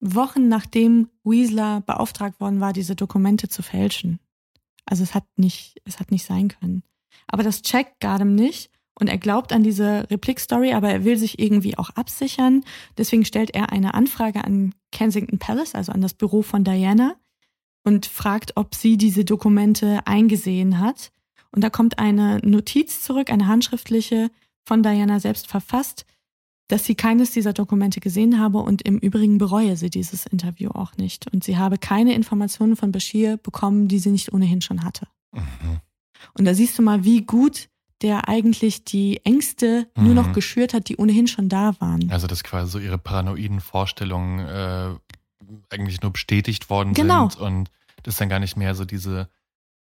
[0.00, 4.18] Wochen nachdem Weasler beauftragt worden war, diese Dokumente zu fälschen.
[4.86, 6.82] Also es hat nicht, es hat nicht sein können.
[7.26, 11.38] Aber das checkt Gardem nicht und er glaubt an diese Replik-Story, aber er will sich
[11.38, 12.64] irgendwie auch absichern.
[12.98, 17.16] Deswegen stellt er eine Anfrage an Kensington Palace, also an das Büro von Diana
[17.84, 21.12] und fragt, ob sie diese Dokumente eingesehen hat.
[21.52, 24.30] Und da kommt eine Notiz zurück, eine handschriftliche
[24.64, 26.04] von Diana selbst verfasst,
[26.68, 30.96] dass sie keines dieser Dokumente gesehen habe und im Übrigen bereue sie dieses Interview auch
[30.96, 31.32] nicht.
[31.32, 35.08] Und sie habe keine Informationen von Bashir bekommen, die sie nicht ohnehin schon hatte.
[35.32, 35.80] Mhm.
[36.38, 37.68] Und da siehst du mal, wie gut
[38.02, 40.32] der eigentlich die Ängste nur noch Mhm.
[40.32, 42.10] geschürt hat, die ohnehin schon da waren.
[42.10, 44.94] Also, dass quasi so ihre paranoiden Vorstellungen äh,
[45.70, 47.28] eigentlich nur bestätigt worden Genau.
[47.28, 47.70] sind und
[48.02, 49.28] das dann gar nicht mehr so diese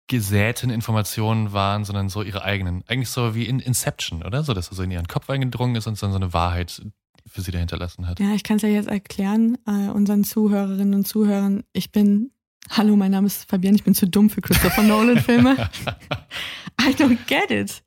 [0.08, 2.84] gesäten Informationen waren, sondern so ihre eigenen.
[2.88, 4.44] Eigentlich so wie in Inception, oder?
[4.44, 6.82] So, dass er so in ihren Kopf eingedrungen ist und dann so eine Wahrheit
[7.28, 8.20] für sie da hinterlassen hat.
[8.20, 11.64] Ja, ich kann es ja jetzt erklären, äh, unseren Zuhörerinnen und Zuhörern.
[11.74, 12.32] Ich bin,
[12.72, 15.56] hallo, mein Name ist Fabienne, ich bin zu dumm für Christopher Nolan-Filme.
[16.82, 17.84] I don't get it.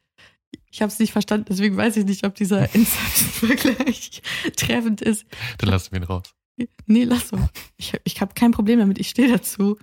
[0.72, 4.22] Ich habe es nicht verstanden, deswegen weiß ich nicht, ob dieser Inception-Vergleich
[4.56, 5.24] treffend ist.
[5.58, 6.24] Dann lassen wir ihn raus.
[6.87, 7.38] Nee, lass so.
[7.76, 9.78] Ich, ich habe kein Problem damit, ich stehe dazu.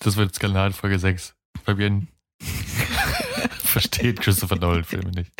[0.00, 1.34] Das wird Skandal Folge 6.
[1.64, 2.08] Fabian
[3.58, 5.32] versteht Christopher Nolan Filme nicht.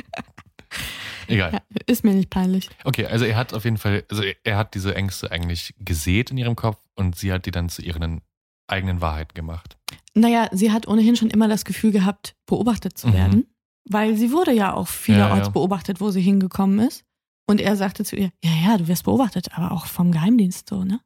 [1.26, 1.52] Egal.
[1.52, 2.70] Ja, ist mir nicht peinlich.
[2.84, 6.38] Okay, also er hat auf jeden Fall, also er hat diese Ängste eigentlich gesät in
[6.38, 8.22] ihrem Kopf und sie hat die dann zu ihren
[8.66, 9.76] eigenen Wahrheiten gemacht.
[10.14, 13.46] Naja, sie hat ohnehin schon immer das Gefühl gehabt, beobachtet zu Mhm.
[13.92, 15.50] Weil sie wurde ja auch vielerorts Ja, ja.
[15.50, 17.04] beobachtet, wo sie hingekommen ist.
[17.46, 20.84] Und er sagte zu ihr, ja, ja, du wirst beobachtet, aber auch vom Geheimdienst so,
[20.84, 21.00] ne?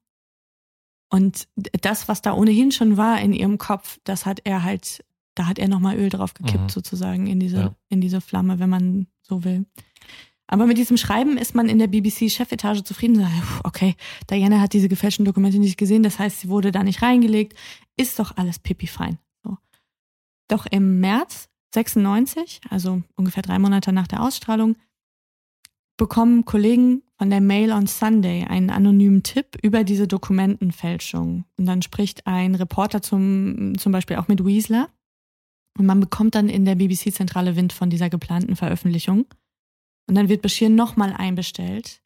[1.10, 1.46] Und
[1.82, 5.58] das, was da ohnehin schon war in ihrem Kopf, das hat er halt, da hat
[5.58, 6.68] er nochmal Öl drauf gekippt, Mhm.
[6.70, 7.74] sozusagen, in diese, Ja.
[7.90, 9.66] in diese Flamme, wenn man so will.
[10.46, 13.26] Aber mit diesem Schreiben ist man in der BBC-Chefetage zufrieden.
[13.62, 13.94] Okay,
[14.30, 17.56] Diana hat diese gefälschten Dokumente nicht gesehen, das heißt, sie wurde da nicht reingelegt.
[17.96, 19.18] Ist doch alles pipi fein.
[19.44, 19.56] So.
[20.48, 24.76] Doch im März 96, also ungefähr drei Monate nach der Ausstrahlung,
[25.96, 31.44] bekommen Kollegen von der Mail on Sunday einen anonymen Tipp über diese Dokumentenfälschung.
[31.56, 34.88] Und dann spricht ein Reporter zum, zum Beispiel auch mit Weasler.
[35.78, 39.26] Und man bekommt dann in der BBC-Zentrale Wind von dieser geplanten Veröffentlichung.
[40.08, 42.02] Und dann wird Bashir nochmal einbestellt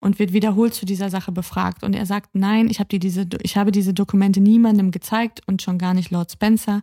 [0.00, 1.82] und wird wiederholt zu dieser Sache befragt.
[1.82, 5.62] Und er sagt, nein, ich, hab dir diese, ich habe diese Dokumente niemandem gezeigt und
[5.62, 6.82] schon gar nicht Lord Spencer.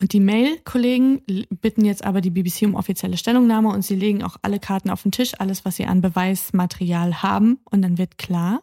[0.00, 4.36] Und die Mail-Kollegen bitten jetzt aber die BBC um offizielle Stellungnahme und sie legen auch
[4.42, 7.60] alle Karten auf den Tisch, alles, was sie an Beweismaterial haben.
[7.70, 8.62] Und dann wird klar,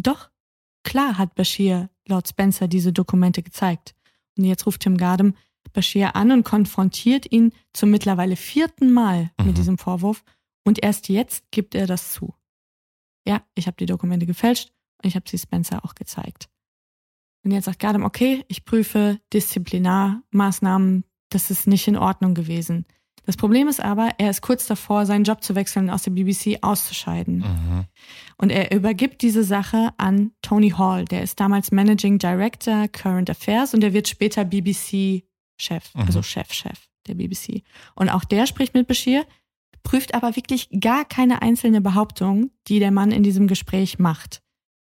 [0.00, 0.30] doch,
[0.82, 3.94] klar hat Bashir Lord Spencer diese Dokumente gezeigt.
[4.36, 5.34] Und jetzt ruft Tim Gardem
[5.72, 9.46] Bashir an und konfrontiert ihn zum mittlerweile vierten Mal Mhm.
[9.46, 10.24] mit diesem Vorwurf.
[10.64, 12.34] Und erst jetzt gibt er das zu.
[13.26, 16.48] Ja, ich habe die Dokumente gefälscht und ich habe sie Spencer auch gezeigt.
[17.48, 22.84] Und jetzt sagt Gardem, okay, ich prüfe Disziplinarmaßnahmen, das ist nicht in Ordnung gewesen.
[23.24, 26.10] Das Problem ist aber, er ist kurz davor, seinen Job zu wechseln und aus der
[26.10, 27.38] BBC auszuscheiden.
[27.38, 27.84] Mhm.
[28.36, 31.06] Und er übergibt diese Sache an Tony Hall.
[31.06, 36.02] Der ist damals Managing Director Current Affairs und der wird später BBC-Chef, Mhm.
[36.02, 37.62] also Chef-Chef der BBC.
[37.94, 39.24] Und auch der spricht mit Bashir,
[39.82, 44.42] prüft aber wirklich gar keine einzelne Behauptung, die der Mann in diesem Gespräch macht.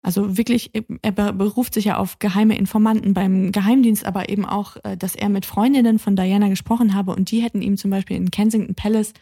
[0.02, 0.70] Also wirklich,
[1.02, 5.14] er be- beruft sich ja auf geheime Informanten beim Geheimdienst, aber eben auch, äh, dass
[5.16, 8.74] er mit Freundinnen von Diana gesprochen habe und die hätten ihm zum Beispiel in Kensington
[8.74, 9.12] Palace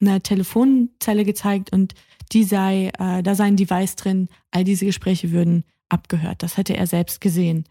[0.00, 1.94] eine Telefonzelle gezeigt und
[2.32, 6.42] die sei, äh, da sei ein Device drin, all diese Gespräche würden abgehört.
[6.42, 7.64] Das hätte er selbst gesehen.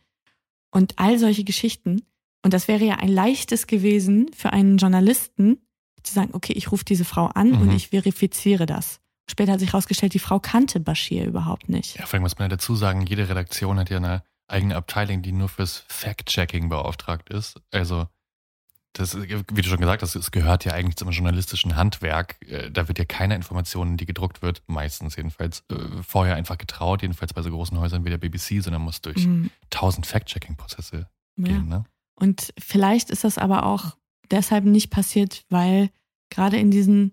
[0.72, 2.04] Und all solche Geschichten.
[2.44, 5.58] Und das wäre ja ein leichtes gewesen für einen Journalisten,
[6.04, 7.62] zu sagen, okay, ich rufe diese Frau an Mhm.
[7.62, 9.02] und ich verifiziere das.
[9.30, 11.98] Später hat sich herausgestellt, die Frau kannte Bashir überhaupt nicht.
[11.98, 15.22] Ja, vor allem muss man ja dazu sagen, jede Redaktion hat ja eine eigene Abteilung,
[15.24, 17.60] die nur fürs Fact-Checking beauftragt ist.
[17.72, 18.08] Also,
[18.94, 22.38] das, wie du schon gesagt hast, es gehört ja eigentlich zum journalistischen Handwerk.
[22.48, 25.76] Äh, Da wird ja keine Information, die gedruckt wird, meistens jedenfalls, äh,
[26.08, 29.50] vorher einfach getraut, jedenfalls bei so großen Häusern wie der BBC, sondern muss durch Mhm.
[29.72, 31.08] tausend Fact-Checking-Prozesse
[31.38, 31.44] Ja.
[31.44, 31.68] gehen.
[31.68, 31.84] Ne?
[32.16, 33.98] Und vielleicht ist das aber auch
[34.32, 35.90] deshalb nicht passiert, weil
[36.30, 37.12] gerade in diesen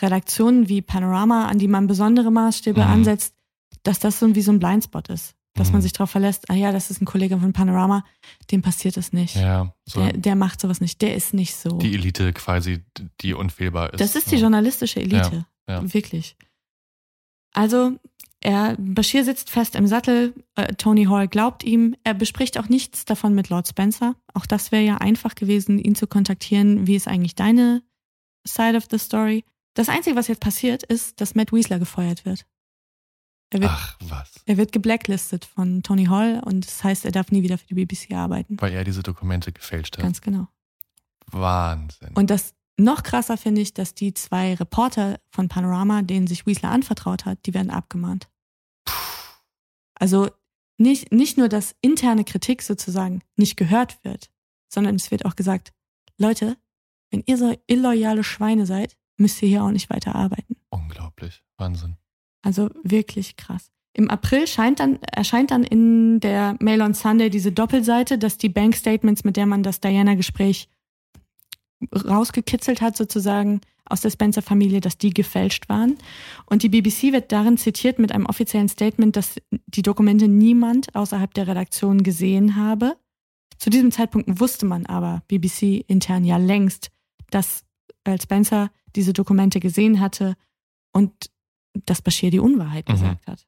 [0.00, 2.90] Redaktionen wie Panorama, an die man besondere Maßstäbe Mhm.
[2.90, 3.34] ansetzt,
[3.82, 5.34] dass das so wie so ein Blindspot ist.
[5.54, 5.82] Dass man Mhm.
[5.82, 8.04] sich darauf verlässt, ah ja, das ist ein Kollege von Panorama,
[8.52, 9.34] dem passiert das nicht.
[9.34, 11.70] Ja, so Der, der macht sowas nicht, der ist nicht so.
[11.78, 12.84] die Elite quasi,
[13.22, 14.00] die unfehlbar ist.
[14.00, 14.42] das ist die Ja.
[14.42, 15.46] journalistische Elite.
[15.68, 15.92] Ja.
[15.92, 16.36] Wirklich.
[17.52, 17.98] Also,
[18.40, 23.04] er, Bashir sitzt fest im Sattel, äh, Tony Hall glaubt ihm, er bespricht auch nichts
[23.04, 24.14] davon mit Lord Spencer.
[24.34, 26.86] Auch das wäre ja einfach gewesen, ihn zu kontaktieren.
[26.86, 27.82] Wie ist eigentlich deine
[28.46, 29.44] Side of the Story?
[29.78, 32.44] Das Einzige, was jetzt passiert, ist, dass Matt Weasler gefeuert wird.
[33.50, 34.32] Er wird, Ach, was.
[34.44, 37.74] er wird geblacklistet von Tony Hall und das heißt, er darf nie wieder für die
[37.74, 38.56] BBC arbeiten.
[38.60, 40.02] Weil er diese Dokumente gefälscht hat.
[40.02, 40.48] Ganz genau.
[41.30, 42.10] Wahnsinn.
[42.16, 46.72] Und das noch krasser finde ich, dass die zwei Reporter von Panorama, denen sich Weasler
[46.72, 48.28] anvertraut hat, die werden abgemahnt.
[49.94, 50.28] Also
[50.76, 54.28] nicht, nicht nur, dass interne Kritik sozusagen nicht gehört wird,
[54.68, 55.72] sondern es wird auch gesagt,
[56.16, 56.56] Leute,
[57.12, 60.56] wenn ihr so illoyale Schweine seid, müsst ihr hier auch nicht weiter arbeiten.
[60.70, 61.42] Unglaublich.
[61.56, 61.96] Wahnsinn.
[62.42, 63.70] Also wirklich krass.
[63.92, 68.48] Im April scheint dann, erscheint dann in der Mail on Sunday diese Doppelseite, dass die
[68.48, 70.68] Bankstatements, mit der man das Diana-Gespräch
[71.92, 75.96] rausgekitzelt hat, sozusagen aus der Spencer-Familie, dass die gefälscht waren.
[76.46, 81.32] Und die BBC wird darin zitiert mit einem offiziellen Statement, dass die Dokumente niemand außerhalb
[81.34, 82.96] der Redaktion gesehen habe.
[83.58, 86.90] Zu diesem Zeitpunkt wusste man aber BBC intern ja längst,
[87.30, 87.64] dass
[88.04, 90.34] äh, Spencer diese Dokumente gesehen hatte
[90.92, 91.12] und
[91.86, 92.92] dass Bashir die Unwahrheit Mhm.
[92.92, 93.46] gesagt hat.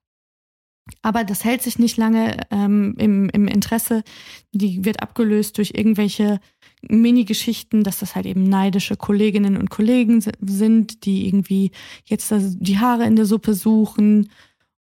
[1.03, 4.03] Aber das hält sich nicht lange ähm, im, im Interesse.
[4.53, 6.41] Die wird abgelöst durch irgendwelche
[6.83, 11.71] Mini-Geschichten, dass das halt eben neidische Kolleginnen und Kollegen si- sind, die irgendwie
[12.05, 14.31] jetzt die Haare in der Suppe suchen.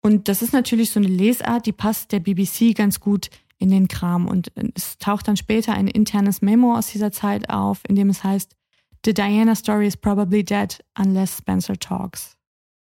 [0.02, 3.88] Und das ist natürlich so eine Lesart, die passt der BBC ganz gut in den
[3.88, 4.28] Kram.
[4.28, 8.22] Und es taucht dann später ein internes Memo aus dieser Zeit auf, in dem es
[8.22, 8.54] heißt,
[9.04, 12.36] The Diana story is probably dead unless Spencer talks.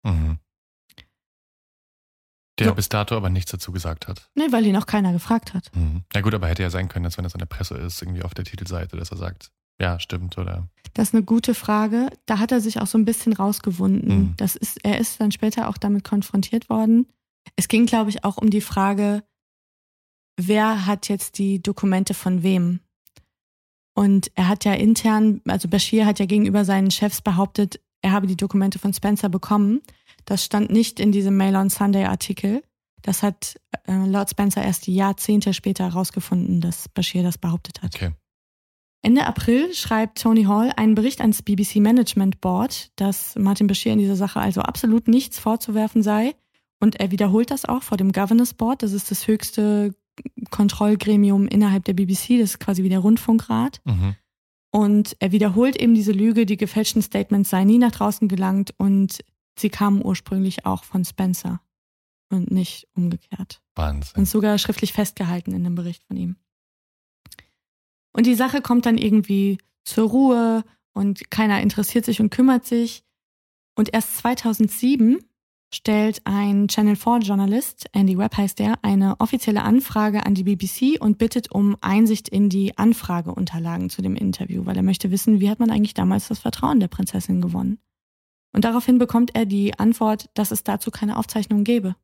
[0.04, 0.40] Mhm.
[2.60, 2.76] Der So.
[2.76, 4.30] bis dato aber nichts dazu gesagt hat.
[4.36, 5.76] Ne, weil ihn auch keiner gefragt hat.
[5.76, 6.04] Mhm.
[6.14, 8.22] Na gut, aber hätte ja sein können, dass wenn das an der Presse ist, irgendwie
[8.22, 12.10] auf der Titelseite, dass er sagt, ja, stimmt, oder Das ist eine gute Frage.
[12.28, 14.18] Da hat er sich auch so ein bisschen rausgewunden.
[14.18, 14.34] Mhm.
[14.38, 17.08] Das ist, er ist dann später auch damit konfrontiert worden.
[17.56, 19.24] Es ging, glaube ich, auch um die Frage,
[20.38, 22.82] wer hat jetzt die Dokumente von wem?
[23.94, 28.28] Und er hat ja intern, also Bashir hat ja gegenüber seinen Chefs behauptet, er habe
[28.28, 29.82] die Dokumente von Spencer bekommen.
[30.26, 32.64] Das stand nicht in diesem Mail on Sunday Artikel.
[33.02, 33.56] Das hat
[33.88, 37.96] äh, Lord Spencer erst Jahrzehnte später herausgefunden, dass Bashir das behauptet hat.
[37.96, 38.12] Okay.
[39.02, 44.00] Ende April schreibt Tony Hall einen Bericht ans BBC Management Board, dass Martin Bashir in
[44.00, 46.36] dieser Sache also absolut nichts vorzuwerfen sei.
[46.80, 48.82] Und er wiederholt das auch vor dem Governors Board.
[48.82, 49.94] Das ist das höchste
[50.50, 52.40] Kontrollgremium innerhalb der BBC.
[52.40, 53.82] Das ist quasi wie der Rundfunkrat.
[53.86, 54.16] Mhm.
[54.72, 59.20] Und er wiederholt eben diese Lüge, die gefälschten Statements seien nie nach draußen gelangt und
[59.58, 61.62] sie kamen ursprünglich auch von Spencer
[62.30, 63.62] und nicht umgekehrt.
[63.76, 64.22] Wahnsinn.
[64.22, 66.38] Und sogar schriftlich festgehalten in dem Bericht von ihm.
[68.14, 73.04] Und die Sache kommt dann irgendwie zur Ruhe und keiner interessiert sich und kümmert sich.
[73.76, 75.20] Und erst 2007
[75.74, 81.02] stellt ein Channel 4 Journalist, Andy Webb heißt der, eine offizielle Anfrage an die BBC
[81.02, 85.50] und bittet um Einsicht in die Anfrageunterlagen zu dem Interview, weil er möchte wissen, wie
[85.50, 87.80] hat man eigentlich damals das Vertrauen der Prinzessin gewonnen.
[88.54, 91.96] Und daraufhin bekommt er die Antwort, dass es dazu keine Aufzeichnung gäbe.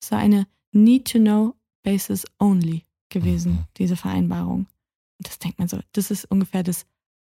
[0.00, 3.64] Es sei eine Need-to-Know Basis Only gewesen, Mhm.
[3.78, 4.66] diese Vereinbarung.
[5.18, 6.84] Und das denkt man so, das ist ungefähr das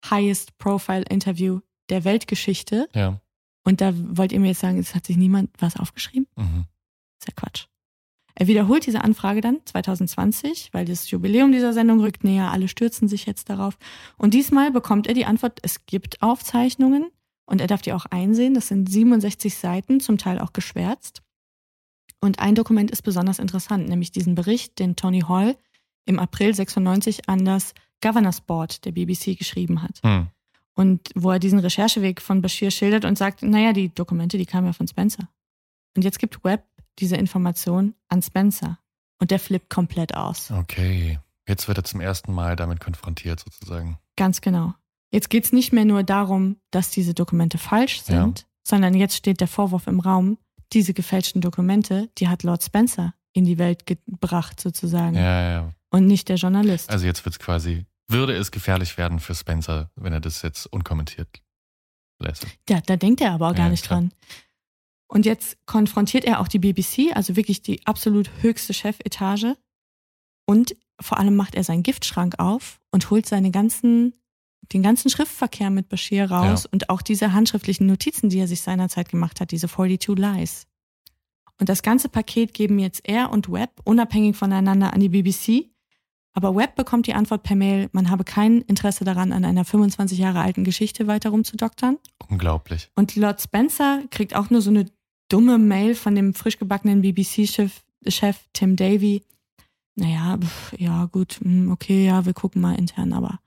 [0.09, 2.88] highest profile Interview der Weltgeschichte.
[2.94, 3.20] Ja.
[3.64, 6.29] Und da wollt ihr mir jetzt sagen, es hat sich niemand was aufgeschrieben?
[6.37, 6.66] Mhm.
[7.18, 7.66] ist ja Quatsch.
[8.37, 13.07] Er wiederholt diese Anfrage dann 2020, weil das Jubiläum dieser Sendung rückt näher, alle stürzen
[13.07, 13.79] sich jetzt darauf.
[14.18, 17.11] Und diesmal bekommt er die Antwort, es gibt Aufzeichnungen
[17.46, 18.55] und er darf die auch einsehen.
[18.55, 21.22] Das sind 67 Seiten, zum Teil auch geschwärzt.
[22.20, 25.57] Und ein Dokument ist besonders interessant, nämlich diesen Bericht, den Tony Hall
[26.05, 30.00] im April 96 an das Governors Board der BBC geschrieben hat.
[30.03, 30.29] Hm.
[30.75, 34.67] Und wo er diesen Rechercheweg von Bashir schildert und sagt, naja, die Dokumente, die kamen
[34.67, 35.29] ja von Spencer.
[35.97, 36.65] Und jetzt gibt Webb
[36.99, 38.79] diese Information an Spencer.
[39.21, 40.51] Und der flippt komplett aus.
[40.51, 41.21] Okay.
[41.47, 43.99] Jetzt wird er zum ersten Mal damit konfrontiert, sozusagen.
[44.17, 44.75] Ganz genau.
[45.11, 49.49] Jetzt geht's nicht mehr nur darum, dass diese Dokumente falsch sind, sondern jetzt steht der
[49.49, 50.39] Vorwurf im Raum,
[50.73, 55.15] diese gefälschten Dokumente, die hat Lord Spencer in die Welt gebracht, sozusagen.
[55.15, 55.73] Ja, ja.
[55.91, 56.91] Und nicht der Journalist.
[56.91, 60.67] Also jetzt wird es quasi, würde es gefährlich werden für Spencer, wenn er das jetzt
[60.67, 61.43] unkommentiert
[62.21, 62.47] lässt.
[62.69, 64.01] Ja, da denkt er aber auch gar Ja, nicht klar.
[64.01, 64.12] dran.
[65.09, 69.57] Und jetzt konfrontiert er auch die BBC, also wirklich die absolut höchste Chefetage.
[70.47, 74.14] Und vor allem macht er seinen Giftschrank auf und holt seine ganzen,
[74.73, 76.69] den ganzen Schriftverkehr mit Bashir raus Ja.
[76.73, 80.67] und auch diese handschriftlichen Notizen, die er sich seinerzeit gemacht hat, diese 42 Lies.
[81.61, 85.71] Und das ganze Paket geben jetzt er und Webb unabhängig voneinander an die BBC.
[86.35, 90.18] Aber Webb bekommt die Antwort per Mail, man habe kein Interesse daran, an einer 25
[90.18, 91.99] Jahre alten Geschichte weiter rumzudoktern.
[92.29, 92.90] Unglaublich.
[92.97, 94.87] Und Lord Spencer kriegt auch nur so eine
[95.29, 99.23] dumme Mail von dem frisch gebackenen BBC-Chef Chef Tim Davy.
[99.94, 103.38] Naja, pf, ja, gut, hm, okay, ja, wir gucken mal intern, aber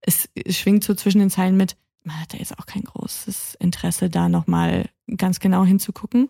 [0.00, 3.56] es, es schwingt so zwischen den Zeilen mit, man hat da jetzt auch kein großes
[3.60, 6.28] Interesse, da nochmal ganz genau hinzugucken.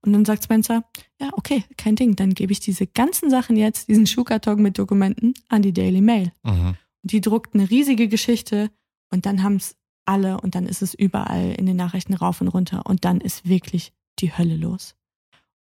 [0.00, 0.84] Und dann sagt Spencer,
[1.20, 5.34] ja, okay, kein Ding, dann gebe ich diese ganzen Sachen jetzt, diesen Schuhkarton mit Dokumenten,
[5.48, 6.32] an die Daily Mail.
[6.42, 6.76] Mhm.
[7.02, 8.70] Die druckt eine riesige Geschichte
[9.10, 12.48] und dann haben es alle und dann ist es überall in den Nachrichten rauf und
[12.48, 14.94] runter und dann ist wirklich die Hölle los.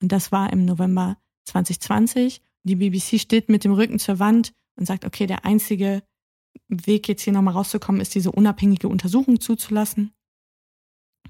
[0.02, 2.42] Und das war im November 2020.
[2.62, 6.02] Die BBC steht mit dem Rücken zur Wand und sagt, okay, der einzige
[6.68, 10.12] Weg jetzt hier nochmal rauszukommen, ist diese unabhängige Untersuchung zuzulassen.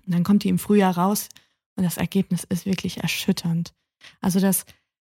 [0.06, 1.28] Und dann kommt die im Frühjahr raus
[1.76, 3.74] und das Ergebnis ist wirklich erschütternd.
[4.20, 4.64] Also, dass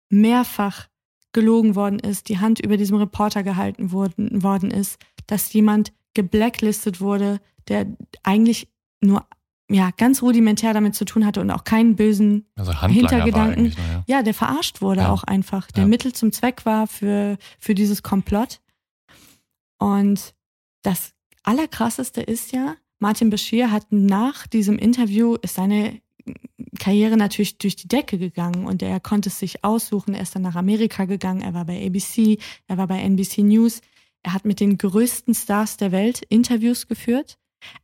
[0.09, 0.87] mehrfach
[1.33, 4.97] gelogen worden ist, die Hand über diesem Reporter gehalten worden, worden ist,
[5.27, 7.87] dass jemand geblacklistet wurde, der
[8.23, 8.69] eigentlich
[9.01, 9.25] nur
[9.69, 13.63] ja ganz rudimentär damit zu tun hatte und auch keinen bösen Also Hintergedanken.
[13.63, 14.03] nur, ja.
[14.07, 15.11] ja, der verarscht wurde Ja.
[15.11, 15.87] auch einfach, der Ja.
[15.89, 18.61] Mittel zum Zweck war für, für dieses Komplott.
[19.85, 20.33] Und
[20.81, 26.01] das Allerkrasseste ist ja, Martin Bashir hat nach diesem Interview, ist seine
[26.79, 30.15] Karriere natürlich durch die Decke gegangen und er konnte es sich aussuchen.
[30.15, 33.81] Er ist dann nach Amerika gegangen, er war bei ABC, er war bei NBC News.
[34.23, 37.37] Er hat mit den größten Stars der Welt Interviews geführt.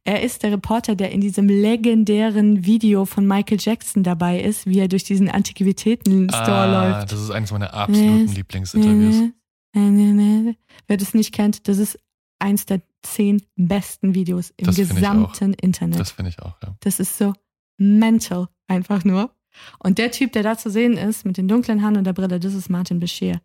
[0.03, 4.79] Er ist der Reporter, der in diesem legendären Video von Michael Jackson dabei ist, wie
[4.79, 7.11] er durch diesen Antiquitäten-Store ah, läuft.
[7.11, 8.35] Das ist eines meiner absoluten Yes.
[8.35, 9.33] Lieblingsinterviews.
[9.73, 11.99] Wer das nicht kennt, das ist
[12.39, 15.99] eins der zehn besten Videos im Das gesamten Internet.
[15.99, 16.75] Das finde ich auch, ja.
[16.81, 17.33] Das ist so
[17.77, 19.33] mental, einfach nur.
[19.79, 22.39] Und der Typ, der da zu sehen ist, mit den dunklen Haaren und der Brille,
[22.39, 23.41] das ist Martin Bashir.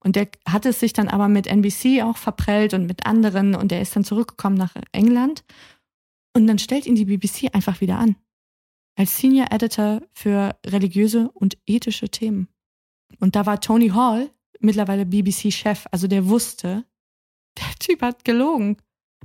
[0.00, 3.70] Und der hat es sich dann aber mit NBC auch verprellt und mit anderen und
[3.70, 5.44] der ist dann zurückgekommen nach England.
[6.34, 8.16] Und dann stellt ihn die BBC einfach wieder an.
[8.96, 12.48] Als Senior Editor für religiöse und ethische Themen.
[13.18, 14.30] Und da war Tony Hall,
[14.64, 16.84] mittlerweile BBC-Chef, also der wusste,
[17.58, 18.76] der Typ hat gelogen.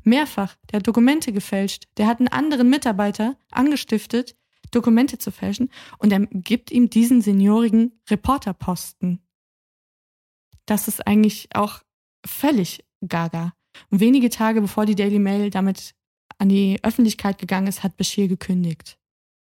[0.03, 0.55] Mehrfach.
[0.71, 1.87] Der hat Dokumente gefälscht.
[1.97, 4.35] Der hat einen anderen Mitarbeiter angestiftet,
[4.71, 5.69] Dokumente zu fälschen.
[5.97, 9.19] Und er gibt ihm diesen seniorigen Reporterposten.
[10.65, 11.81] Das ist eigentlich auch
[12.25, 13.53] völlig gaga.
[13.89, 15.95] Und wenige Tage bevor die Daily Mail damit
[16.37, 18.98] an die Öffentlichkeit gegangen ist, hat Bashir gekündigt.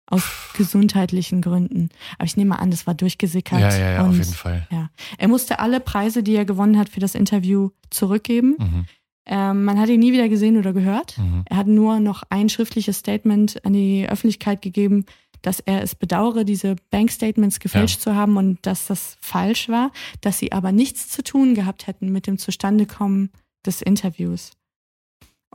[0.07, 0.23] Aus
[0.55, 1.89] gesundheitlichen Gründen.
[2.17, 3.59] Aber ich nehme an, das war durchgesickert.
[3.59, 4.67] Ja, ja, ja, und, auf jeden Fall.
[4.71, 4.89] Ja.
[5.17, 8.55] Er musste alle Preise, die er gewonnen hat für das Interview, zurückgeben.
[8.59, 8.85] Mhm.
[9.27, 11.17] Ähm, man hat ihn nie wieder gesehen oder gehört.
[11.17, 11.43] Mhm.
[11.45, 15.05] Er hat nur noch ein schriftliches Statement an die Öffentlichkeit gegeben,
[15.41, 19.91] dass er es bedauere, diese Bankstatements gefälscht zu haben und dass das falsch war,
[20.21, 23.31] dass sie aber nichts zu tun gehabt hätten mit dem Zustandekommen
[23.65, 24.51] des Interviews.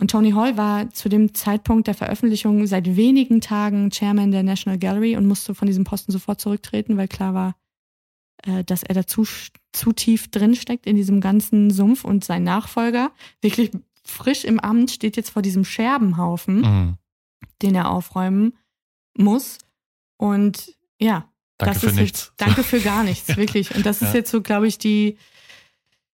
[0.00, 4.78] Und Tony Hall war zu dem Zeitpunkt der Veröffentlichung seit wenigen Tagen Chairman der National
[4.78, 7.54] Gallery und musste von diesem Posten sofort zurücktreten, weil klar war,
[8.44, 9.24] äh, dass er da zu,
[9.72, 13.70] zu tief drinsteckt in diesem ganzen Sumpf und sein Nachfolger, wirklich
[14.02, 16.96] frisch im Amt, steht jetzt vor diesem Scherbenhaufen, Mhm.
[17.62, 18.54] den er aufräumen
[19.16, 19.58] muss.
[20.16, 21.26] Und ja,
[21.58, 22.20] Danke das für ist nichts.
[22.20, 23.74] Jetzt, danke für gar nichts, wirklich.
[23.74, 24.20] Und das ist Ja.
[24.20, 25.18] jetzt so, glaube ich, die,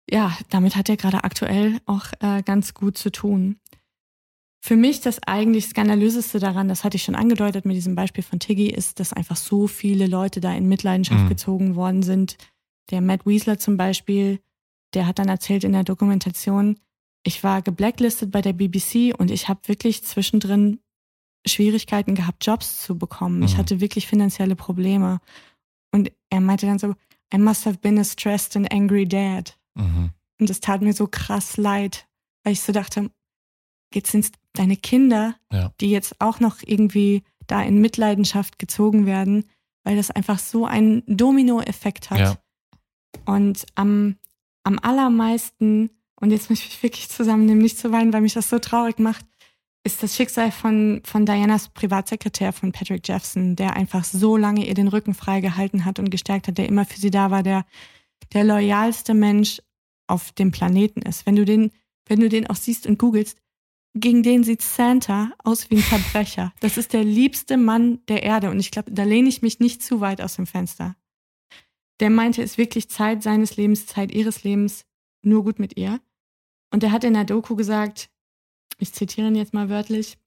[0.09, 3.59] ja, damit hat er gerade aktuell auch äh, ganz gut zu tun.
[4.65, 8.39] Für mich das eigentlich skandalöseste daran, das hatte ich schon angedeutet mit diesem Beispiel von
[8.39, 11.29] Tiggy, ist, dass einfach so viele Leute da in Mitleidenschaft Mhm.
[11.29, 12.37] gezogen worden sind.
[12.89, 14.39] Der Matt Weasler zum Beispiel,
[14.93, 16.79] der hat dann erzählt in der Dokumentation,
[17.25, 20.79] ich war geblacklistet bei der BBC und ich habe wirklich zwischendrin
[21.45, 23.43] Schwierigkeiten gehabt, Jobs zu bekommen.
[23.43, 23.57] Ich Mhm.
[23.57, 25.19] hatte wirklich finanzielle Probleme.
[25.91, 26.95] Und er meinte dann so,
[27.33, 29.57] I must have been a stressed and angry dad.
[29.75, 30.11] Mhm.
[30.39, 32.07] Und es tat mir so krass leid,
[32.43, 33.09] weil ich so dachte,
[33.93, 35.71] jetzt sind deine Kinder, Ja.
[35.79, 39.45] die jetzt auch noch irgendwie da in Mitleidenschaft gezogen werden,
[39.83, 42.19] weil das einfach so einen Dominoeffekt hat.
[42.19, 42.37] Ja.
[43.25, 44.17] Und am,
[44.63, 48.49] am allermeisten, und jetzt muss ich mich wirklich zusammennehmen, nicht zu weinen, weil mich das
[48.49, 49.25] so traurig macht,
[49.85, 54.73] ist das Schicksal von, von Dianas Privatsekretär, von Patrick Jeffson, der einfach so lange ihr
[54.73, 57.65] den Rücken frei gehalten hat und gestärkt hat, der immer für sie da war, der
[58.33, 59.61] der loyalste Mensch
[60.07, 61.25] auf dem Planeten ist.
[61.25, 61.71] Wenn du den,
[62.05, 63.37] wenn du den auch siehst und googelst,
[63.95, 66.51] gegen den sieht Santa aus wie ein Verbrecher.
[66.59, 69.83] Das ist der liebste Mann der Erde und ich glaube, da lehne ich mich nicht
[69.83, 70.95] zu weit aus dem Fenster.
[71.99, 74.85] Der meinte, es ist wirklich Zeit seines Lebens, Zeit ihres Lebens,
[75.21, 75.99] nur gut mit ihr.
[76.71, 78.09] Und er hat in der Doku gesagt,
[78.79, 80.17] ich zitiere ihn jetzt mal wörtlich,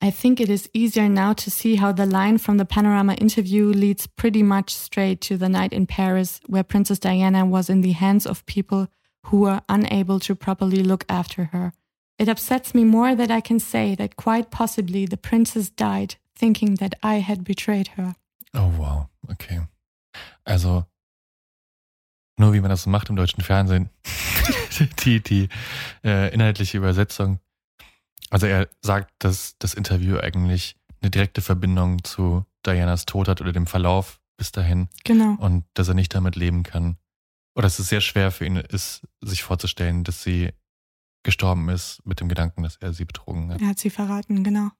[0.00, 3.66] I think it is easier now to see how the line from the Panorama interview
[3.66, 7.92] leads pretty much straight to the night in Paris where Princess Diana was in the
[7.92, 8.88] hands of people
[9.24, 11.72] who were unable to properly look after her.
[12.16, 16.76] It upsets me more that I can say that quite possibly the princess died thinking
[16.76, 18.14] that I had betrayed her.
[18.54, 19.08] Oh, wow.
[19.30, 19.60] Okay.
[20.46, 20.86] Also,
[22.38, 23.90] nur wie man das macht im deutschen Fernsehen.
[25.04, 25.48] die die
[26.04, 27.40] äh, inhaltliche Übersetzung.
[28.30, 33.52] Also, er sagt, dass das Interview eigentlich eine direkte Verbindung zu Dianas Tod hat oder
[33.52, 35.36] dem Verlauf bis dahin Genau.
[35.40, 36.96] und dass er nicht damit leben kann.
[37.54, 40.50] Oder dass es sehr schwer für ihn ist, sich vorzustellen, dass sie
[41.24, 43.60] gestorben ist mit dem Gedanken, dass er sie betrogen hat.
[43.60, 44.70] Er hat sie verraten, genau.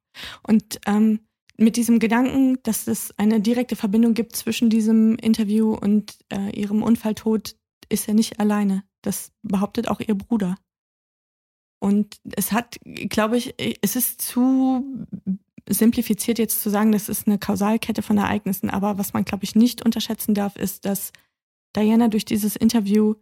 [0.42, 1.20] Und ähm,
[1.56, 6.82] mit diesem Gedanken, dass es eine direkte Verbindung gibt zwischen diesem Interview und äh, ihrem
[6.84, 7.56] Unfalltod,
[7.88, 8.84] ist er nicht alleine.
[9.02, 10.56] Das behauptet auch ihr Bruder.
[11.80, 14.84] Und es hat, glaube ich, es ist zu
[15.68, 19.54] simplifiziert jetzt zu sagen, das ist eine Kausalkette von Ereignissen, aber was man, glaube ich,
[19.54, 21.12] nicht unterschätzen darf, ist, dass
[21.76, 23.14] Diana durch dieses Interview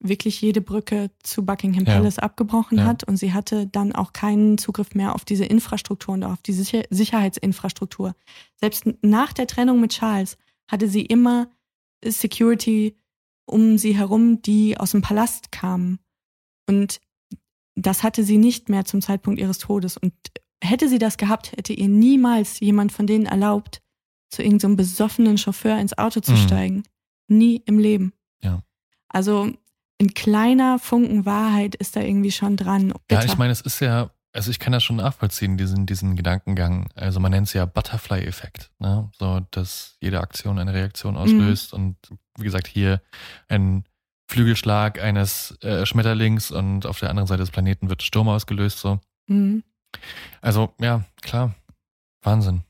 [0.00, 1.94] wirklich jede Brücke zu Buckingham Ja.
[1.96, 2.84] Palace abgebrochen Ja.
[2.84, 6.52] hat und sie hatte dann auch keinen Zugriff mehr auf diese Infrastruktur und auf die
[6.52, 8.14] Sicher Sicherheitsinfrastruktur.
[8.60, 10.36] Selbst nach der Trennung mit Charles
[10.70, 11.50] hatte sie immer
[12.04, 12.96] Security
[13.46, 15.98] um sie herum, die aus dem Palast kamen.
[16.68, 17.00] Und
[17.82, 19.96] das hatte sie nicht mehr zum Zeitpunkt ihres Todes.
[19.96, 20.12] Und
[20.62, 23.80] hätte sie das gehabt, hätte ihr niemals jemand von denen erlaubt,
[24.30, 26.36] zu irgendeinem besoffenen Chauffeur ins Auto zu Mhm.
[26.36, 26.82] steigen.
[27.28, 28.12] Nie im Leben.
[28.42, 28.62] Ja.
[29.08, 29.50] Also
[30.00, 32.88] ein kleiner Funken Wahrheit ist da irgendwie schon dran.
[32.88, 33.24] Ja, Bitter.
[33.24, 36.88] ich meine, es ist ja, also ich kann das schon nachvollziehen, diesen, diesen Gedankengang.
[36.94, 39.10] Also man nennt es ja Butterfly-Effekt, ne?
[39.18, 41.96] So, dass jede Aktion eine Reaktion auslöst und
[42.38, 43.00] wie gesagt, hier
[43.48, 43.84] ein
[44.28, 49.00] Flügelschlag eines äh, Schmetterlings und auf der anderen Seite des Planeten wird Sturm ausgelöst, so.
[49.26, 49.62] Mhm.
[50.42, 51.54] Also, ja, klar.
[52.22, 52.62] Wahnsinn.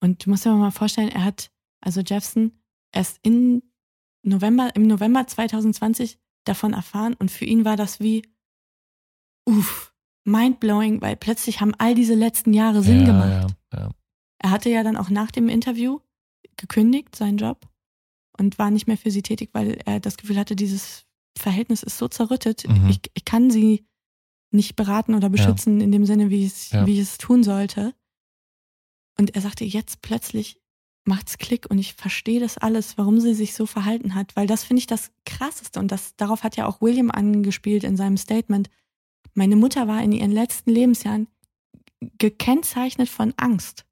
[0.00, 1.50] Und du musst dir mal vorstellen, er hat,
[1.80, 2.52] also Jeffson,
[2.92, 3.62] erst in
[4.22, 8.22] November, im November 2020 davon erfahren und für ihn war das wie,
[9.48, 9.94] uff,
[10.24, 13.56] mindblowing, weil plötzlich haben all diese letzten Jahre Sinn ja, gemacht.
[13.72, 13.90] Ja, ja.
[14.38, 16.00] Er hatte ja dann auch nach dem Interview
[16.56, 17.66] gekündigt, seinen Job.
[18.38, 21.04] Und war nicht mehr für sie tätig, weil er das Gefühl hatte, dieses
[21.38, 22.68] Verhältnis ist so zerrüttet.
[22.68, 22.88] Mhm.
[22.88, 23.86] Ich, ich kann sie
[24.50, 26.86] nicht beraten oder beschützen in dem Sinne, wie, es, Ja.
[26.86, 27.94] wie ich es tun sollte.
[29.18, 30.60] Und er sagte, jetzt plötzlich
[31.04, 34.64] macht's Klick und ich verstehe das alles, warum sie sich so verhalten hat, weil das
[34.64, 38.68] finde ich das Krasseste und das, darauf hat ja auch William angespielt in seinem Statement.
[39.34, 41.28] Meine Mutter war in ihren letzten Lebensjahren
[42.18, 43.86] gekennzeichnet von Angst,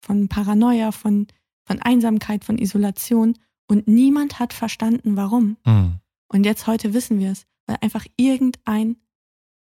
[0.00, 1.26] von Paranoia, von,
[1.64, 3.36] von Einsamkeit, von Isolation
[3.66, 5.56] und niemand hat verstanden, warum.
[5.64, 5.94] Hm.
[6.28, 8.96] Und jetzt heute wissen wir es, weil einfach irgendein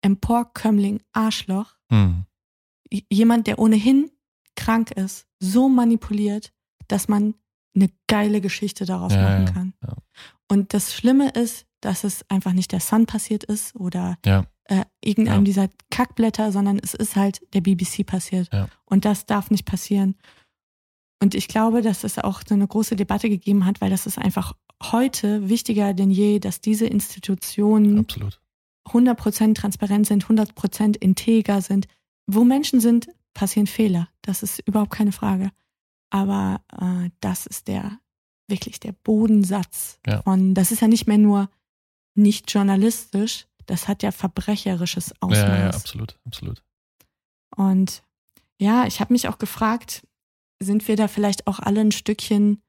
[0.01, 2.25] Emporkömmling, Arschloch, Hm.
[2.91, 4.11] j- jemand, der ohnehin
[4.55, 6.53] krank ist, so manipuliert,
[6.87, 7.35] dass man
[7.75, 9.73] eine geile Geschichte daraus Ja, machen kann.
[9.83, 9.93] ja.
[10.49, 14.17] Und das Schlimme ist, dass es einfach nicht der Sun passiert ist oder
[14.65, 18.49] äh, irgendeinem dieser Kackblätter, sondern es ist halt der BBC passiert.
[18.85, 20.15] Und das darf nicht passieren.
[21.19, 24.17] Und ich glaube, dass es auch so eine große Debatte gegeben hat, weil das ist
[24.17, 24.53] einfach
[24.83, 28.39] heute wichtiger denn je, dass diese Institutionen Absolut.
[28.89, 31.87] 100% transparent sind, 100% integer sind.
[32.27, 34.09] Wo Menschen sind, passieren Fehler.
[34.21, 35.51] Das ist überhaupt keine Frage.
[36.09, 37.99] Aber äh, das ist der
[38.47, 40.21] wirklich der Bodensatz Ja.
[40.21, 41.49] von, das ist ja nicht mehr nur
[42.15, 45.37] nicht journalistisch, das hat ja verbrecherisches Ausmaß.
[45.37, 46.63] Ja, ja, absolut, absolut.
[47.55, 48.03] Und
[48.59, 50.07] ja, ich habe mich auch gefragt,
[50.61, 52.61] sind wir da vielleicht auch alle ein Stückchen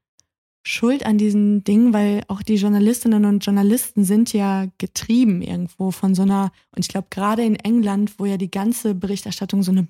[0.65, 6.13] schuld an diesen Dingen, weil auch die Journalistinnen und Journalisten sind ja getrieben irgendwo von
[6.15, 9.87] so einer, und ich glaube gerade in England, wo ja die ganze Berichterstattung so eine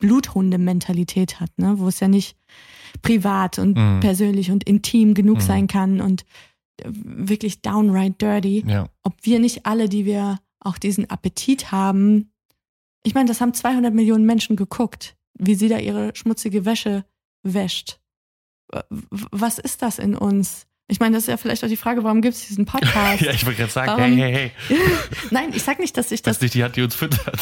[0.00, 1.78] Bluthunde-Mentalität hat, ne?
[1.78, 2.36] wo es ja nicht
[3.02, 4.00] privat und Mhm.
[4.00, 5.42] persönlich und intim genug Mhm.
[5.42, 6.22] sein kann und
[6.82, 12.30] äh, wirklich downright dirty Ja, ob wir nicht alle, die wir auch diesen Appetit haben,
[13.04, 17.04] ich meine, das haben 200 Millionen Menschen geguckt, wie sie da ihre schmutzige Wäsche
[17.44, 18.00] wäscht.
[19.08, 20.66] Was ist das in uns?
[20.86, 23.20] Ich meine, das ist ja vielleicht auch die Frage, warum gibt es diesen Podcast?
[23.22, 24.78] ja ich wollte gerade sagen, Warum- hey, hey, hey,
[25.30, 27.40] Nein, ich sag nicht, dass ich das das nicht die Hand, die uns füttert.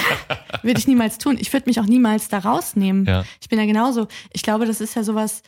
[0.62, 1.36] würde ich niemals tun.
[1.38, 3.04] Ich würde mich auch niemals da rausnehmen.
[3.04, 4.08] ja, Ich bin ja genauso.
[4.32, 5.42] Ich glaube, das ist ja sowas,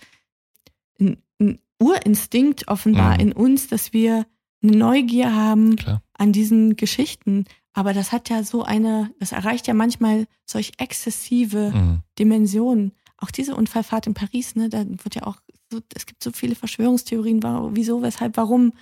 [1.00, 3.20] ein, ein Urinstinkt offenbar Mhm.
[3.20, 4.26] in uns, dass wir
[4.62, 6.02] eine Neugier haben klar.
[6.14, 7.46] an diesen Geschichten.
[7.72, 12.00] Aber das hat ja so eine, das erreicht ja manchmal solch exzessive Mhm.
[12.18, 12.92] Dimensionen.
[13.22, 15.36] Auch diese Unfallfahrt in Paris, ne, da wird ja auch
[15.70, 18.72] so, es gibt so viele Verschwörungstheorien, wa- wieso, weshalb, warum.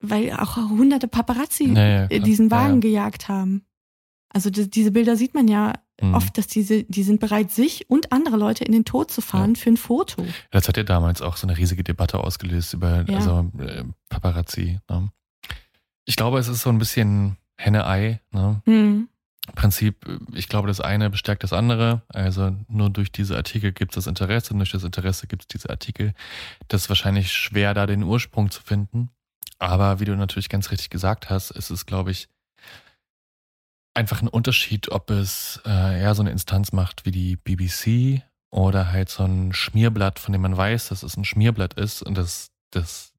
[0.00, 2.80] Weil auch hunderte Paparazzi Ja, ja, diesen Wagen ja.
[2.80, 3.64] gejagt haben.
[4.28, 6.12] Also die, diese Bilder sieht man ja Mhm.
[6.14, 9.56] oft, dass diese, die sind bereit, sich und andere Leute in den Tod zu fahren
[9.56, 10.26] für ein Foto.
[10.50, 14.78] Das hat ja damals auch so eine riesige Debatte ausgelöst über also, äh, Paparazzi.
[14.90, 15.10] Ne?
[16.04, 18.20] Ich glaube, es ist so ein bisschen Henne-Ei.
[18.30, 18.60] Ne?
[18.66, 19.08] Hm.
[19.54, 22.02] Prinzip, ich glaube, das eine bestärkt das andere.
[22.08, 25.48] Also nur durch diese Artikel gibt es das Interesse und durch das Interesse gibt es
[25.48, 26.14] diese Artikel.
[26.68, 29.10] Das ist wahrscheinlich schwer, da den Ursprung zu finden.
[29.58, 32.28] Aber wie du natürlich ganz richtig gesagt hast, ist es, glaube ich,
[33.94, 38.92] einfach ein Unterschied, ob es äh, ja so eine Instanz macht wie die BBC oder
[38.92, 42.50] halt so ein Schmierblatt, von dem man weiß, dass es ein Schmierblatt ist und das,
[42.70, 43.12] das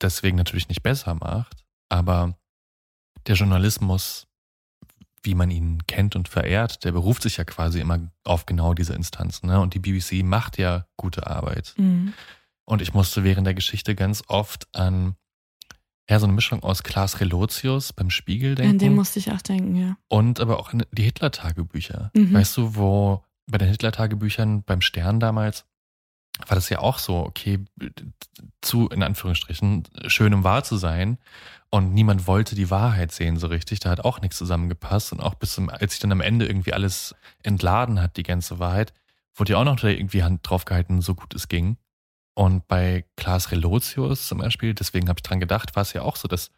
[0.00, 1.64] deswegen natürlich nicht besser macht.
[1.88, 2.36] Aber
[3.26, 4.27] der Journalismus,
[5.22, 8.94] wie man ihn kennt und verehrt, der beruft sich ja quasi immer auf genau diese
[8.94, 9.48] Instanzen.
[9.48, 9.60] Ne?
[9.60, 11.74] Und die BBC macht ja gute Arbeit.
[11.76, 12.12] Hm.
[12.64, 15.16] Und ich musste während der Geschichte ganz oft an
[16.10, 18.72] ja, so eine Mischung aus Klaas Relotius beim Spiegel denken.
[18.72, 19.96] An den musste ich auch denken, ja.
[20.08, 22.10] Und aber auch an die Hitler-Tagebücher.
[22.14, 22.32] Mhm.
[22.32, 25.66] Weißt du, wo bei den Hitler-Tagebüchern beim Stern damals
[26.46, 27.64] war das ja auch so, okay,
[28.60, 31.18] zu, in Anführungsstrichen, schön um wahr zu sein.
[31.70, 33.80] Und niemand wollte die Wahrheit sehen so richtig.
[33.80, 35.12] Da hat auch nichts zusammengepasst.
[35.12, 38.58] Und auch bis zum, als sich dann am Ende irgendwie alles entladen hat, die ganze
[38.58, 38.94] Wahrheit,
[39.34, 41.76] wurde ja auch noch irgendwie Hand drauf gehalten, so gut es ging.
[42.34, 46.16] Und bei Klaas Relotius zum Beispiel, deswegen habe ich dran gedacht, war es ja auch
[46.16, 46.52] so, dass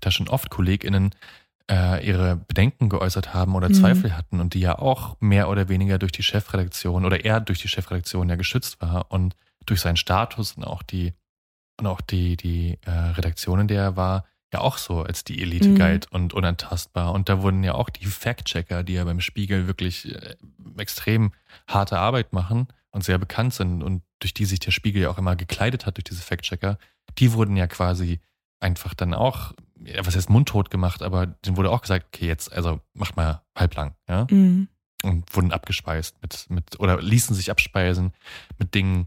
[0.00, 1.10] da schon oft KollegInnen
[1.70, 3.74] äh, ihre Bedenken geäußert haben oder Mhm.
[3.74, 7.60] Zweifel hatten und die ja auch mehr oder weniger durch die Chefredaktion oder er durch
[7.60, 11.12] die Chefredaktion ja geschützt war und durch seinen Status und auch die
[11.78, 15.40] und auch die, die äh, Redaktion, in der er war, ja auch so als die
[15.40, 15.74] Elite Mhm.
[15.76, 17.12] galt und unantastbar.
[17.12, 20.34] Und da wurden ja auch die Fact-Checker, die ja beim Spiegel wirklich äh,
[20.76, 21.32] extrem
[21.68, 25.16] harte Arbeit machen und sehr bekannt sind und durch die sich der Spiegel ja auch
[25.18, 26.78] immer gekleidet hat, durch diese Fact-Checker,
[27.18, 28.20] die wurden ja quasi
[28.58, 29.54] einfach dann auch,
[29.84, 33.42] ja, was heißt mundtot gemacht, aber denen wurde auch gesagt, okay, jetzt, also macht mal
[33.56, 34.68] halblang, ja Hm.
[35.02, 38.12] und wurden abgespeist mit, mit oder ließen sich abspeisen
[38.58, 39.06] mit Dingen,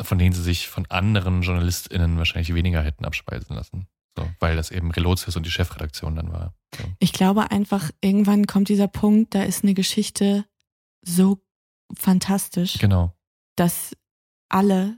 [0.00, 3.86] von denen sie sich von anderen JournalistInnen wahrscheinlich weniger hätten abspeisen lassen.
[4.16, 6.54] So, weil das eben Relotius und die Chefredaktion dann war.
[6.76, 6.84] So.
[7.00, 10.44] Ich glaube einfach, irgendwann kommt dieser Punkt, da ist eine Geschichte
[11.02, 11.40] so
[11.96, 13.12] fantastisch, Genau.
[13.56, 13.96] dass
[14.48, 14.96] alle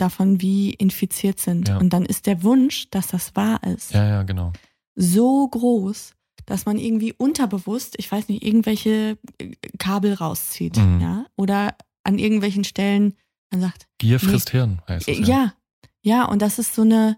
[0.00, 1.68] davon, wie infiziert sind.
[1.68, 1.78] Ja.
[1.78, 4.52] Und dann ist der Wunsch, dass das wahr ist, Ja, ja, genau.
[4.94, 6.14] so groß,
[6.46, 11.00] dass man irgendwie unterbewusst, ich weiß nicht, irgendwelche äh, Kabel rauszieht, Mhm.
[11.00, 11.74] ja, oder
[12.04, 13.14] an irgendwelchen Stellen
[13.50, 15.18] man sagt, Gier frisst Hirn, heißt es.
[15.20, 15.24] ja.
[15.26, 15.54] ja,
[16.02, 17.16] ja, und das ist so eine,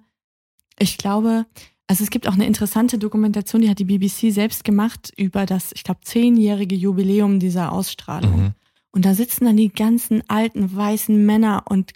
[0.78, 1.46] ich glaube,
[1.86, 5.72] also es gibt auch eine interessante Dokumentation, die hat die BBC selbst gemacht über das,
[5.72, 8.36] ich glaube, zehnjährige Jubiläum dieser Ausstrahlung.
[8.42, 8.52] Mhm.
[8.92, 11.92] Und da sitzen dann die ganzen alten weißen Männer und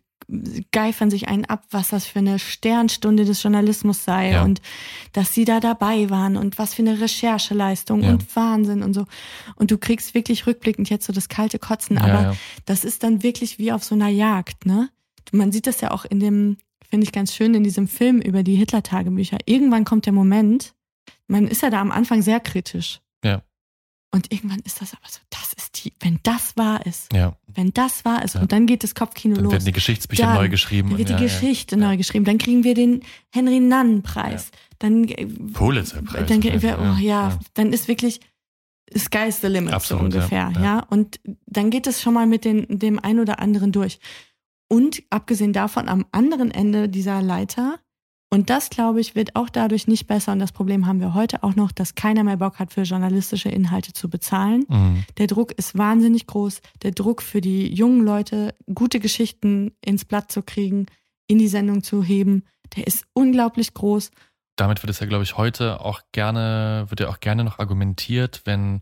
[0.73, 4.45] geifern sich einen ab, was das für eine Sternstunde des Journalismus sei Ja.
[4.45, 4.61] und
[5.13, 8.11] dass sie da dabei waren und was für eine Rechercheleistung Ja.
[8.11, 9.07] und Wahnsinn und so.
[9.57, 12.37] Und du kriegst wirklich rückblickend jetzt so das kalte Kotzen, aber ja.
[12.65, 14.89] das ist dann wirklich wie auf so einer Jagd, ne?
[15.33, 16.57] Man sieht das ja auch in dem,
[16.89, 19.39] finde ich ganz schön, in diesem Film über die Hitler-Tagebücher.
[19.47, 20.75] Irgendwann kommt der Moment,
[21.29, 23.01] man ist ja da am Anfang sehr kritisch.
[24.13, 27.73] Und irgendwann ist das aber so, das ist die, wenn das wahr ist, Ja, wenn
[27.73, 28.41] das wahr ist, Ja.
[28.41, 29.53] und dann geht das Kopfkino dann los.
[29.53, 30.91] werden die Geschichtsbücher Dann- neu geschrieben.
[30.91, 32.25] Dann wird und die ja, Geschichte neu geschrieben.
[32.25, 33.03] Dann kriegen wir den
[33.33, 34.51] Henry Nannen-Preis.
[34.81, 36.27] Dann, äh, Pulitzer-Preis.
[36.29, 38.21] dann, wir, oh, ja, dann ist wirklich
[38.97, 40.53] sky's the limit Absolut, so ungefähr.
[40.61, 40.81] Ja.
[40.91, 44.01] Und dann geht es schon mal mit den, dem ein oder anderen durch.
[44.69, 47.79] Und abgesehen davon, am anderen Ende dieser Leiter,
[48.33, 50.31] und das, glaube ich, wird auch dadurch nicht besser.
[50.31, 53.49] Und das Problem haben wir heute auch noch, dass keiner mehr Bock hat, für journalistische
[53.49, 54.65] Inhalte zu bezahlen.
[54.69, 55.05] Mhm.
[55.19, 56.61] Der Druck ist wahnsinnig groß.
[56.83, 60.87] Der Druck für die jungen Leute, gute Geschichten ins Blatt zu kriegen,
[61.27, 62.45] in die Sendung zu heben,
[62.77, 64.13] der ist unglaublich groß.
[64.55, 68.43] Damit wird es ja, glaube ich, heute auch gerne, wird ja auch gerne noch argumentiert,
[68.45, 68.81] wenn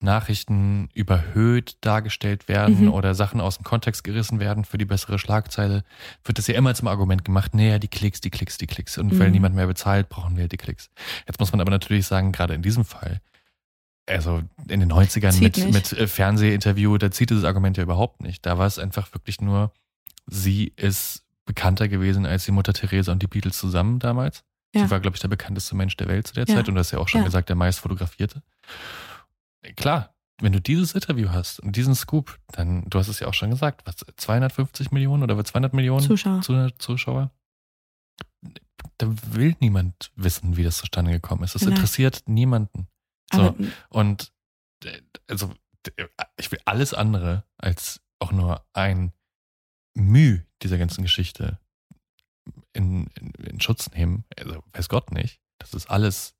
[0.00, 2.92] Nachrichten überhöht dargestellt werden Mhm.
[2.92, 5.82] oder Sachen aus dem Kontext gerissen werden für die bessere Schlagzeile,
[6.24, 8.96] wird das ja immer zum Argument gemacht, naja, die Klicks, die Klicks, die Klicks.
[8.98, 9.32] Und weil Mhm.
[9.32, 10.90] niemand mehr bezahlt, brauchen wir die Klicks.
[11.26, 13.20] Jetzt muss man aber natürlich sagen, gerade in diesem Fall,
[14.06, 15.72] also in den 90ern Zieht mit, nicht.
[15.92, 18.46] mit äh, Fernsehinterview, da zieht dieses Argument ja überhaupt nicht.
[18.46, 19.72] Da war es einfach wirklich nur,
[20.26, 24.44] sie ist bekannter gewesen als die Mutter Theresa und die Beatles zusammen damals.
[24.74, 24.84] Ja.
[24.84, 26.54] Sie war, glaube ich, der bekannteste Mensch der Welt zu der Ja.
[26.54, 27.24] Zeit und du hast ja auch schon Ja.
[27.24, 28.42] gesagt, der meist fotografierte.
[29.76, 33.34] Klar, wenn du dieses Interview hast und diesen Scoop, dann, du hast es ja auch
[33.34, 36.42] schon gesagt, was, 250 Millionen oder 200 Millionen Zuschauer.
[36.42, 37.30] Zu- Zuschauer?
[38.98, 41.54] Da will niemand wissen, wie das zustande gekommen ist.
[41.54, 41.72] Das Nein.
[41.72, 42.86] interessiert niemanden.
[43.32, 43.40] So.
[43.42, 43.56] Aber
[43.90, 44.32] Und
[44.84, 45.52] äh, also
[45.96, 46.06] äh,
[46.38, 49.12] ich will alles andere als auch nur ein
[49.94, 51.58] Mühe dieser ganzen Geschichte
[52.72, 54.24] in, in, in Schutz nehmen.
[54.38, 55.40] Also weiß Gott nicht.
[55.58, 56.36] Das ist alles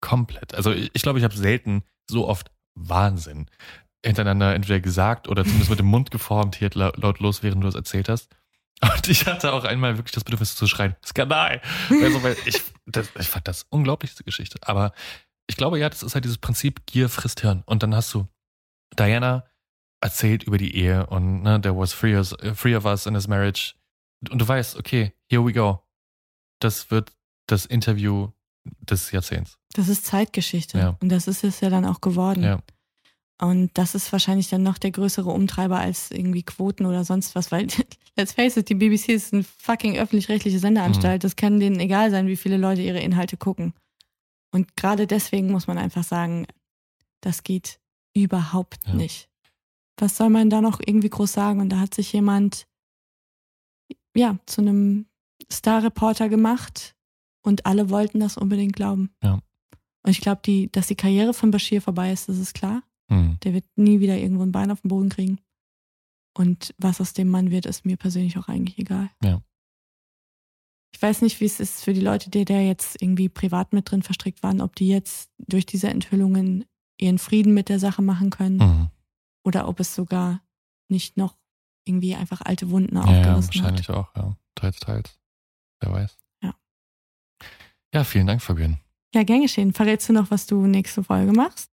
[0.00, 0.54] komplett.
[0.54, 3.48] Also ich, ich glaube, ich habe selten so oft Wahnsinn
[4.04, 7.68] hintereinander entweder gesagt oder zumindest mit dem Mund geformt hier la- laut los, während du
[7.68, 8.34] es erzählt hast.
[8.82, 11.62] Und ich hatte auch einmal wirklich das Bedürfnis zu schreien, Skandal.
[11.88, 14.58] Also, weil ich, das, ich fand das unglaublich, diese Geschichte.
[14.62, 14.92] Aber
[15.46, 17.62] ich glaube, ja, das ist halt dieses Prinzip, Gier frisst Hirn.
[17.66, 18.26] Und dann hast du
[18.98, 19.44] Diana
[20.00, 23.28] erzählt über die Ehe und ne, there was three, äh, three of us in his
[23.28, 23.74] marriage.
[24.30, 25.80] Und du weißt, okay, here we go.
[26.60, 27.12] Das wird
[27.46, 28.32] das Interview
[28.64, 29.58] des Jahrzehnts.
[29.74, 30.78] das ist Zeitgeschichte.
[30.78, 30.96] Ja.
[31.00, 32.42] Und das ist es ja dann auch geworden.
[32.42, 32.60] Ja.
[33.40, 37.50] Und das ist wahrscheinlich dann noch der größere Umtreiber als irgendwie Quoten oder sonst was,
[37.50, 37.66] weil,
[38.16, 41.22] let's face it, die BBC ist eine fucking öffentlich-rechtliche Sendeanstalt.
[41.22, 41.26] Mhm.
[41.26, 43.74] Das kann denen egal sein, wie viele Leute ihre Inhalte gucken.
[44.52, 46.46] Und gerade deswegen muss man einfach sagen,
[47.20, 47.80] das geht
[48.14, 48.94] überhaupt Ja.
[48.94, 49.28] nicht.
[49.98, 51.60] Was soll man da noch irgendwie groß sagen?
[51.60, 52.66] Und da hat sich jemand,
[54.14, 55.06] ja, zu einem
[55.50, 56.94] Star-Reporter gemacht
[57.42, 59.10] und alle wollten das unbedingt glauben.
[59.22, 59.34] Ja.
[60.04, 62.82] Und ich glaube, die, dass die Karriere von Bashir vorbei ist, das ist klar.
[63.10, 63.38] Hm.
[63.44, 65.38] Der wird nie wieder irgendwo ein Bein auf den Boden kriegen.
[66.36, 69.10] Und was aus dem Mann wird, ist mir persönlich auch eigentlich egal.
[69.22, 69.42] Ja.
[70.94, 73.90] Ich weiß nicht, wie es ist für die Leute, die da jetzt irgendwie privat mit
[73.90, 76.64] drin verstrickt waren, ob die jetzt durch diese Enthüllungen
[76.98, 78.90] ihren Frieden mit der Sache machen können Mhm.
[79.44, 80.42] oder ob es sogar
[80.88, 81.36] nicht noch
[81.86, 83.96] irgendwie einfach alte Wunden Ja, ja, wahrscheinlich hat.
[83.96, 84.36] auch, ja.
[84.54, 85.18] Teils, teils.
[85.80, 86.16] Wer weiß.
[87.92, 88.04] Ja.
[88.04, 88.78] Vielen Dank, Fabian.
[89.14, 89.72] Ja, gern geschehen.
[89.72, 91.70] Verrätst du noch, was du nächste Folge machst?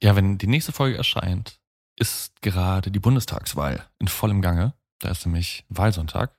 [0.00, 1.60] Ja, wenn die nächste Folge erscheint,
[1.96, 4.74] ist gerade die Bundestagswahl in vollem Gange.
[4.98, 6.34] Da ist nämlich Wahlsonntag.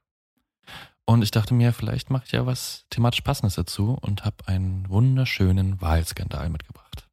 [1.06, 4.90] Und ich dachte mir, vielleicht mache ich ja was thematisch Passendes dazu und habe einen
[4.90, 7.08] wunderschönen Wahlskandal mitgebracht.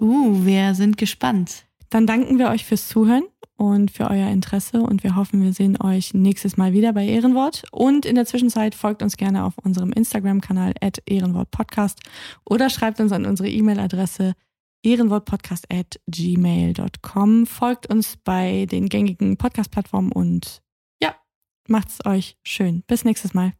[0.00, 1.64] Uh, wir sind gespannt.
[1.90, 3.24] Dann danken wir euch fürs Zuhören
[3.56, 7.64] und für euer Interesse und wir hoffen, wir sehen euch nächstes Mal wieder bei Ehrenwort.
[7.70, 12.00] Und in der Zwischenzeit folgt uns gerne auf unserem Instagram-Kanal at ehrenwortpodcast
[12.44, 14.34] oder schreibt uns an unsere E-Mail-Adresse
[14.82, 17.46] ehrenwortpodcast at gmail.com.
[17.46, 20.62] Folgt uns bei den gängigen Podcast-Plattformen und
[21.02, 21.14] ja,
[21.68, 22.82] macht's euch schön.
[22.86, 23.54] Bis nächstes Mal.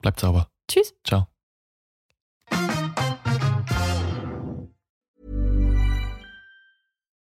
[0.00, 0.48] Bleibt sauber.
[0.70, 0.94] Tschüss.
[1.04, 1.37] Ciao.